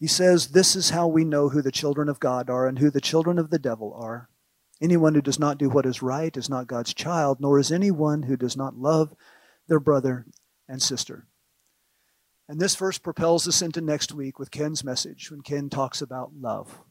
He 0.02 0.08
says, 0.08 0.48
This 0.48 0.76
is 0.76 0.90
how 0.90 1.08
we 1.08 1.24
know 1.24 1.50
who 1.50 1.62
the 1.62 1.72
children 1.72 2.10
of 2.10 2.20
God 2.20 2.50
are 2.50 2.66
and 2.66 2.80
who 2.80 2.90
the 2.90 3.00
children 3.00 3.38
of 3.38 3.52
the 3.52 3.60
devil 3.60 3.94
are. 3.94 4.30
Anyone 4.82 5.14
who 5.14 5.22
does 5.22 5.38
not 5.38 5.60
do 5.60 5.70
what 5.70 5.86
is 5.86 6.02
right 6.02 6.36
is 6.36 6.50
not 6.50 6.66
God's 6.66 6.92
child, 6.92 7.40
nor 7.40 7.60
is 7.60 7.72
anyone 7.72 8.24
who 8.24 8.36
does 8.36 8.58
not 8.58 8.76
love 8.76 9.14
their 9.68 9.80
brother 9.80 10.26
and 10.68 10.82
sister. 10.82 11.28
And 12.50 12.60
this 12.60 12.76
verse 12.76 12.98
propels 12.98 13.48
us 13.48 13.62
into 13.62 13.80
next 13.80 14.12
week 14.12 14.40
with 14.40 14.50
Ken's 14.50 14.84
message 14.84 15.30
when 15.30 15.42
Ken 15.42 15.70
talks 15.70 16.02
about 16.02 16.34
love. 16.34 16.82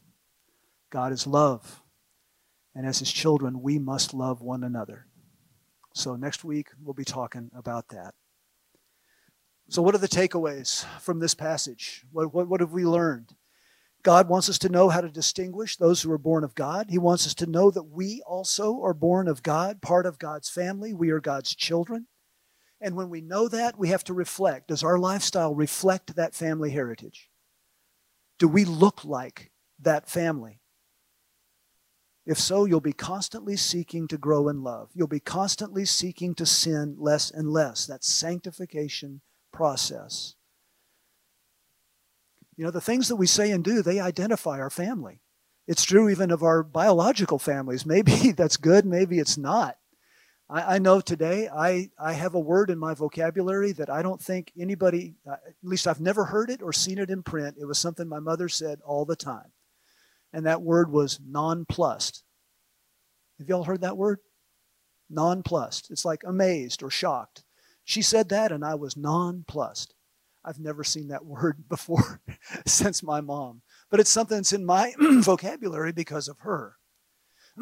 God 0.89 1.11
is 1.11 1.27
love. 1.27 1.83
And 2.73 2.87
as 2.87 2.99
his 2.99 3.11
children, 3.11 3.61
we 3.61 3.77
must 3.77 4.13
love 4.13 4.41
one 4.41 4.63
another. 4.63 5.07
So 5.93 6.15
next 6.15 6.45
week, 6.45 6.69
we'll 6.81 6.93
be 6.93 7.03
talking 7.03 7.51
about 7.53 7.89
that. 7.89 8.13
So, 9.71 9.81
what 9.81 9.95
are 9.95 9.99
the 9.99 10.07
takeaways 10.09 10.83
from 10.99 11.19
this 11.19 11.33
passage? 11.33 12.03
What, 12.11 12.33
what, 12.33 12.49
what, 12.49 12.59
have 12.59 12.73
we 12.73 12.83
learned? 12.83 13.33
God 14.03 14.27
wants 14.27 14.49
us 14.49 14.57
to 14.59 14.69
know 14.69 14.89
how 14.89 14.99
to 14.99 15.07
distinguish 15.07 15.77
those 15.77 16.01
who 16.01 16.11
are 16.11 16.17
born 16.17 16.43
of 16.43 16.55
God. 16.55 16.87
He 16.89 16.97
wants 16.97 17.25
us 17.25 17.33
to 17.35 17.45
know 17.45 17.71
that 17.71 17.83
we 17.83 18.21
also 18.27 18.81
are 18.81 18.93
born 18.93 19.29
of 19.29 19.43
God, 19.43 19.81
part 19.81 20.05
of 20.05 20.19
God's 20.19 20.49
family. 20.49 20.93
We 20.93 21.11
are 21.11 21.21
God's 21.21 21.55
children. 21.55 22.07
And 22.81 22.97
when 22.97 23.09
we 23.09 23.21
know 23.21 23.47
that, 23.47 23.79
we 23.79 23.87
have 23.87 24.03
to 24.05 24.13
reflect. 24.13 24.67
Does 24.67 24.83
our 24.83 24.99
lifestyle 24.99 25.55
reflect 25.55 26.17
that 26.17 26.35
family 26.35 26.71
heritage? 26.71 27.29
Do 28.39 28.49
we 28.49 28.65
look 28.65 29.05
like 29.05 29.51
that 29.79 30.09
family? 30.09 30.59
If 32.25 32.37
so, 32.37 32.65
you'll 32.65 32.81
be 32.81 32.91
constantly 32.91 33.55
seeking 33.55 34.09
to 34.09 34.17
grow 34.17 34.49
in 34.49 34.63
love. 34.63 34.89
You'll 34.93 35.07
be 35.07 35.21
constantly 35.21 35.85
seeking 35.85 36.35
to 36.35 36.45
sin 36.45 36.97
less 36.99 37.31
and 37.31 37.49
less. 37.49 37.85
That 37.85 38.03
sanctification 38.03 39.21
process. 39.51 40.35
You 42.57 42.65
know, 42.65 42.71
the 42.71 42.81
things 42.81 43.07
that 43.07 43.15
we 43.15 43.27
say 43.27 43.51
and 43.51 43.63
do, 43.63 43.81
they 43.81 43.99
identify 43.99 44.59
our 44.59 44.69
family. 44.69 45.21
It's 45.67 45.83
true 45.83 46.09
even 46.09 46.31
of 46.31 46.43
our 46.43 46.63
biological 46.63 47.39
families. 47.39 47.85
Maybe 47.87 48.31
that's 48.31 48.57
good, 48.57 48.85
maybe 48.85 49.19
it's 49.19 49.37
not. 49.37 49.77
I, 50.49 50.75
I 50.75 50.79
know 50.79 51.01
today 51.01 51.47
I, 51.47 51.89
I 51.97 52.13
have 52.13 52.35
a 52.35 52.39
word 52.39 52.69
in 52.69 52.77
my 52.77 52.93
vocabulary 52.93 53.71
that 53.73 53.89
I 53.89 54.01
don't 54.01 54.21
think 54.21 54.51
anybody, 54.59 55.15
uh, 55.27 55.33
at 55.33 55.55
least 55.63 55.87
I've 55.87 56.01
never 56.01 56.25
heard 56.25 56.49
it 56.49 56.61
or 56.61 56.73
seen 56.73 56.97
it 56.97 57.09
in 57.09 57.23
print. 57.23 57.55
It 57.59 57.65
was 57.65 57.79
something 57.79 58.07
my 58.07 58.19
mother 58.19 58.49
said 58.49 58.79
all 58.85 59.05
the 59.05 59.15
time. 59.15 59.51
And 60.33 60.45
that 60.45 60.61
word 60.61 60.91
was 60.91 61.19
nonplussed. 61.25 62.23
Have 63.39 63.49
y'all 63.49 63.63
heard 63.63 63.81
that 63.81 63.97
word? 63.97 64.19
Nonplussed. 65.09 65.89
It's 65.89 66.05
like 66.05 66.21
amazed 66.25 66.83
or 66.83 66.89
shocked. 66.89 67.43
She 67.91 68.01
said 68.01 68.29
that, 68.29 68.53
and 68.53 68.63
I 68.63 68.75
was 68.75 68.95
nonplussed. 68.95 69.95
I've 70.45 70.61
never 70.61 70.81
seen 70.81 71.09
that 71.09 71.25
word 71.25 71.67
before 71.67 72.21
since 72.65 73.03
my 73.03 73.19
mom, 73.19 73.63
but 73.89 73.99
it's 73.99 74.09
something 74.09 74.37
that's 74.37 74.53
in 74.53 74.65
my 74.65 74.93
vocabulary 74.99 75.91
because 75.91 76.29
of 76.29 76.39
her. 76.39 76.77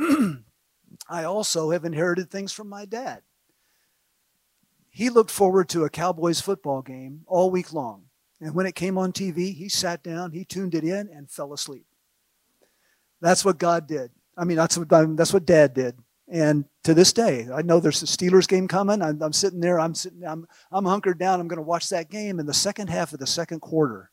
I 1.09 1.23
also 1.23 1.71
have 1.71 1.83
inherited 1.83 2.29
things 2.29 2.53
from 2.53 2.69
my 2.69 2.85
dad. 2.85 3.23
He 4.91 5.09
looked 5.09 5.31
forward 5.31 5.67
to 5.69 5.85
a 5.85 5.89
Cowboys 5.89 6.41
football 6.41 6.83
game 6.83 7.21
all 7.25 7.49
week 7.49 7.73
long. 7.73 8.03
And 8.39 8.53
when 8.53 8.67
it 8.67 8.75
came 8.75 8.99
on 8.99 9.11
TV, 9.11 9.55
he 9.55 9.67
sat 9.67 10.03
down, 10.03 10.31
he 10.31 10.45
tuned 10.45 10.75
it 10.75 10.83
in, 10.83 11.09
and 11.09 11.31
fell 11.31 11.53
asleep. 11.53 11.87
That's 13.19 13.43
what 13.43 13.57
God 13.57 13.87
did. 13.87 14.11
I 14.37 14.45
mean, 14.45 14.57
that's 14.57 14.77
what, 14.77 14.89
that's 15.17 15.33
what 15.33 15.47
dad 15.47 15.73
did. 15.73 15.97
And 16.31 16.65
to 16.83 16.93
this 16.93 17.11
day, 17.11 17.47
I 17.51 17.63
know 17.63 17.79
there's 17.79 18.03
a 18.03 18.05
Steelers 18.05 18.47
game 18.47 18.67
coming. 18.67 19.01
I'm, 19.01 19.21
I'm 19.21 19.33
sitting 19.33 19.61
there. 19.61 19.79
I'm 19.79 19.95
sitting. 19.95 20.23
I'm 20.23 20.47
I'm 20.71 20.85
hunkered 20.85 21.17
down. 21.17 21.39
I'm 21.39 21.47
going 21.47 21.57
to 21.57 21.63
watch 21.63 21.89
that 21.89 22.11
game 22.11 22.39
in 22.39 22.45
the 22.45 22.53
second 22.53 22.89
half 22.89 23.13
of 23.13 23.19
the 23.19 23.27
second 23.27 23.61
quarter. 23.61 24.11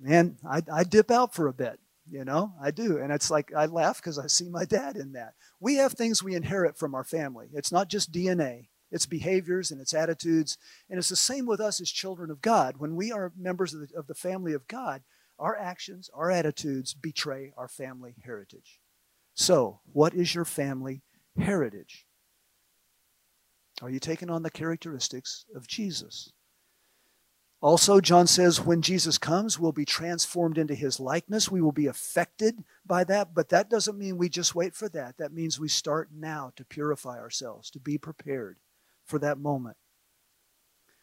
Man, 0.00 0.38
I, 0.48 0.62
I 0.72 0.84
dip 0.84 1.10
out 1.10 1.34
for 1.34 1.48
a 1.48 1.52
bit. 1.52 1.78
You 2.10 2.24
know, 2.24 2.52
I 2.62 2.70
do, 2.70 2.98
and 2.98 3.10
it's 3.10 3.30
like 3.30 3.52
I 3.54 3.64
laugh 3.64 3.96
because 3.96 4.18
I 4.18 4.26
see 4.26 4.48
my 4.50 4.66
dad 4.66 4.96
in 4.96 5.12
that. 5.12 5.34
We 5.58 5.76
have 5.76 5.92
things 5.92 6.22
we 6.22 6.34
inherit 6.34 6.76
from 6.76 6.94
our 6.94 7.04
family. 7.04 7.48
It's 7.54 7.72
not 7.72 7.88
just 7.88 8.12
DNA. 8.12 8.68
It's 8.90 9.06
behaviors 9.06 9.70
and 9.70 9.80
it's 9.80 9.94
attitudes, 9.94 10.58
and 10.88 10.98
it's 10.98 11.08
the 11.08 11.16
same 11.16 11.46
with 11.46 11.60
us 11.60 11.80
as 11.80 11.90
children 11.90 12.30
of 12.30 12.42
God. 12.42 12.76
When 12.76 12.94
we 12.94 13.10
are 13.10 13.32
members 13.36 13.72
of 13.72 13.80
the, 13.80 13.98
of 13.98 14.06
the 14.06 14.14
family 14.14 14.52
of 14.52 14.68
God, 14.68 15.02
our 15.38 15.56
actions, 15.56 16.10
our 16.14 16.30
attitudes 16.30 16.94
betray 16.94 17.52
our 17.56 17.68
family 17.68 18.14
heritage. 18.22 18.80
So, 19.34 19.80
what 19.92 20.14
is 20.14 20.34
your 20.34 20.44
family 20.44 21.02
heritage? 21.36 22.06
Are 23.82 23.90
you 23.90 23.98
taking 23.98 24.30
on 24.30 24.42
the 24.42 24.50
characteristics 24.50 25.44
of 25.54 25.66
Jesus? 25.66 26.32
Also, 27.60 27.98
John 27.98 28.26
says 28.26 28.60
when 28.60 28.82
Jesus 28.82 29.16
comes, 29.16 29.58
we'll 29.58 29.72
be 29.72 29.86
transformed 29.86 30.58
into 30.58 30.74
his 30.74 31.00
likeness. 31.00 31.50
We 31.50 31.62
will 31.62 31.72
be 31.72 31.86
affected 31.86 32.62
by 32.84 33.04
that, 33.04 33.34
but 33.34 33.48
that 33.48 33.70
doesn't 33.70 33.98
mean 33.98 34.18
we 34.18 34.28
just 34.28 34.54
wait 34.54 34.74
for 34.74 34.88
that. 34.90 35.16
That 35.16 35.32
means 35.32 35.58
we 35.58 35.68
start 35.68 36.10
now 36.14 36.52
to 36.56 36.64
purify 36.64 37.18
ourselves, 37.18 37.70
to 37.70 37.80
be 37.80 37.96
prepared 37.96 38.58
for 39.06 39.18
that 39.20 39.38
moment. 39.38 39.78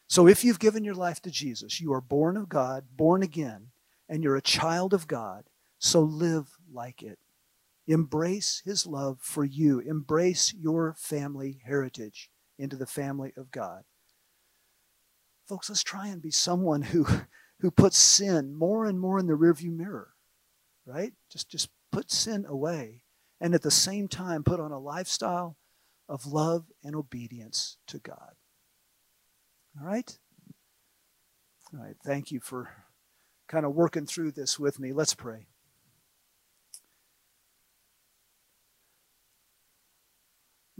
So, 0.08 0.28
if 0.28 0.44
you've 0.44 0.60
given 0.60 0.84
your 0.84 0.94
life 0.94 1.22
to 1.24 1.32
Jesus, 1.32 1.82
you 1.82 1.92
are 1.94 2.02
born 2.02 2.38
of 2.38 2.48
God, 2.48 2.86
born 2.96 3.24
again, 3.24 3.72
and 4.08 4.24
you're 4.24 4.36
a 4.36 4.42
child 4.42 4.94
of 4.94 5.08
God, 5.08 5.46
so 5.80 6.02
live 6.02 6.58
like 6.72 7.02
it. 7.02 7.18
Embrace 7.88 8.62
his 8.64 8.86
love 8.86 9.20
for 9.22 9.44
you. 9.44 9.80
Embrace 9.80 10.54
your 10.54 10.96
family 10.98 11.62
heritage 11.66 12.30
into 12.58 12.76
the 12.76 12.86
family 12.86 13.34
of 13.36 13.52
God. 13.52 13.84
Folks, 15.48 15.70
let's 15.70 15.84
try 15.84 16.08
and 16.08 16.22
be 16.22 16.32
someone 16.32 16.84
who, 16.84 17.06
who 17.60 17.72
puts 17.72 17.98
sin 17.98 18.56
more 18.56 18.86
and 18.86 19.00
more 19.00 19.20
in 19.20 19.28
the 19.28 19.34
rearview 19.34 19.76
mirror, 19.76 20.14
right? 20.86 21.14
Just, 21.32 21.50
just 21.50 21.70
put 21.92 22.12
sin 22.12 22.46
away. 22.48 23.04
And 23.40 23.56
at 23.56 23.64
the 23.64 23.72
same 23.72 24.08
time, 24.08 24.44
put 24.44 24.60
on 24.60 24.72
a 24.72 24.80
lifestyle 24.80 25.58
of 26.08 26.28
love 26.28 26.66
and 26.84 26.96
obedience 26.96 27.78
to 27.88 27.98
God. 27.98 28.36
All 29.80 29.88
right? 29.88 30.18
All 31.74 31.84
right. 31.84 31.96
Thank 32.06 32.32
you 32.32 32.40
for 32.40 32.70
kind 33.48 33.66
of 33.66 33.74
working 33.74 34.06
through 34.06 34.32
this 34.32 34.60
with 34.60 34.80
me. 34.80 34.94
Let's 34.94 35.14
pray. 35.14 35.48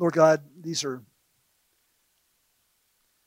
Lord 0.02 0.14
God, 0.14 0.41
these 0.60 0.84
are 0.84 1.04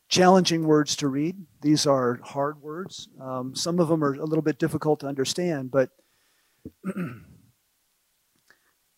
challenging 0.08 0.66
words 0.66 0.96
to 0.96 1.06
read. 1.06 1.36
These 1.60 1.86
are 1.86 2.18
hard 2.24 2.60
words. 2.60 3.08
Um, 3.20 3.54
some 3.54 3.78
of 3.78 3.86
them 3.86 4.02
are 4.02 4.14
a 4.14 4.24
little 4.24 4.42
bit 4.42 4.58
difficult 4.58 4.98
to 5.00 5.06
understand, 5.06 5.70
but 5.70 5.90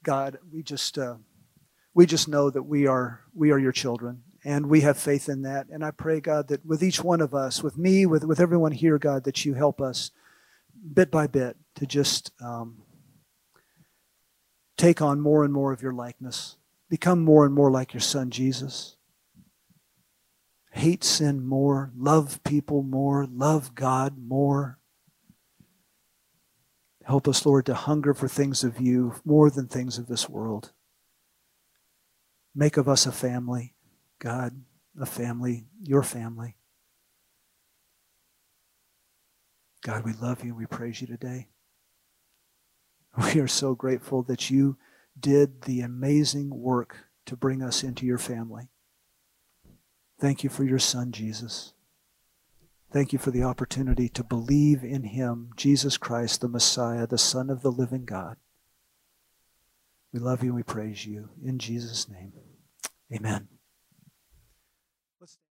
God, 0.02 0.38
we 0.50 0.62
just 0.62 0.96
uh, 0.96 1.16
we 1.92 2.06
just 2.06 2.28
know 2.28 2.48
that 2.48 2.62
we 2.62 2.86
are 2.86 3.20
we 3.34 3.50
are 3.50 3.58
your 3.58 3.72
children, 3.72 4.22
and 4.42 4.70
we 4.70 4.80
have 4.80 4.96
faith 4.96 5.28
in 5.28 5.42
that. 5.42 5.66
And 5.68 5.84
I 5.84 5.90
pray, 5.90 6.20
God, 6.20 6.48
that 6.48 6.64
with 6.64 6.82
each 6.82 7.04
one 7.04 7.20
of 7.20 7.34
us, 7.34 7.62
with 7.62 7.76
me, 7.76 8.06
with 8.06 8.24
with 8.24 8.40
everyone 8.40 8.72
here, 8.72 8.98
God, 8.98 9.24
that 9.24 9.44
you 9.44 9.52
help 9.52 9.82
us 9.82 10.12
bit 10.94 11.10
by 11.10 11.26
bit 11.26 11.58
to 11.74 11.84
just 11.84 12.32
um, 12.40 12.84
take 14.78 15.02
on 15.02 15.20
more 15.20 15.44
and 15.44 15.52
more 15.52 15.74
of 15.74 15.82
your 15.82 15.92
likeness 15.92 16.56
Become 16.88 17.24
more 17.24 17.44
and 17.44 17.54
more 17.54 17.70
like 17.70 17.92
your 17.92 18.00
son, 18.00 18.30
Jesus. 18.30 18.96
Hate 20.70 21.02
sin 21.02 21.44
more, 21.46 21.90
love 21.96 22.42
people 22.44 22.82
more, 22.82 23.26
love 23.26 23.74
God 23.74 24.18
more. 24.18 24.78
Help 27.04 27.26
us, 27.28 27.46
Lord, 27.46 27.66
to 27.66 27.74
hunger 27.74 28.12
for 28.14 28.28
things 28.28 28.62
of 28.62 28.80
you 28.80 29.14
more 29.24 29.48
than 29.48 29.68
things 29.68 29.96
of 29.96 30.06
this 30.06 30.28
world. 30.28 30.72
Make 32.54 32.76
of 32.76 32.88
us 32.88 33.06
a 33.06 33.12
family, 33.12 33.74
God, 34.18 34.60
a 35.00 35.06
family, 35.06 35.66
your 35.82 36.02
family. 36.02 36.56
God, 39.82 40.04
we 40.04 40.12
love 40.14 40.42
you. 40.42 40.50
and 40.50 40.58
We 40.58 40.66
praise 40.66 41.00
you 41.00 41.06
today. 41.06 41.48
We 43.34 43.40
are 43.40 43.48
so 43.48 43.74
grateful 43.74 44.22
that 44.24 44.50
you 44.50 44.76
did 45.18 45.62
the 45.62 45.80
amazing 45.80 46.50
work 46.50 47.06
to 47.26 47.36
bring 47.36 47.62
us 47.62 47.82
into 47.82 48.06
your 48.06 48.18
family. 48.18 48.68
Thank 50.18 50.44
you 50.44 50.50
for 50.50 50.64
your 50.64 50.78
Son, 50.78 51.12
Jesus. 51.12 51.74
Thank 52.92 53.12
you 53.12 53.18
for 53.18 53.30
the 53.30 53.42
opportunity 53.42 54.08
to 54.10 54.24
believe 54.24 54.82
in 54.82 55.04
him, 55.04 55.50
Jesus 55.56 55.96
Christ, 55.98 56.40
the 56.40 56.48
Messiah, 56.48 57.06
the 57.06 57.18
Son 57.18 57.50
of 57.50 57.62
the 57.62 57.72
living 57.72 58.04
God. 58.04 58.36
We 60.12 60.20
love 60.20 60.42
you 60.42 60.50
and 60.50 60.56
we 60.56 60.62
praise 60.62 61.04
you. 61.04 61.30
In 61.44 61.58
Jesus' 61.58 62.08
name, 62.08 62.32
amen. 63.12 63.48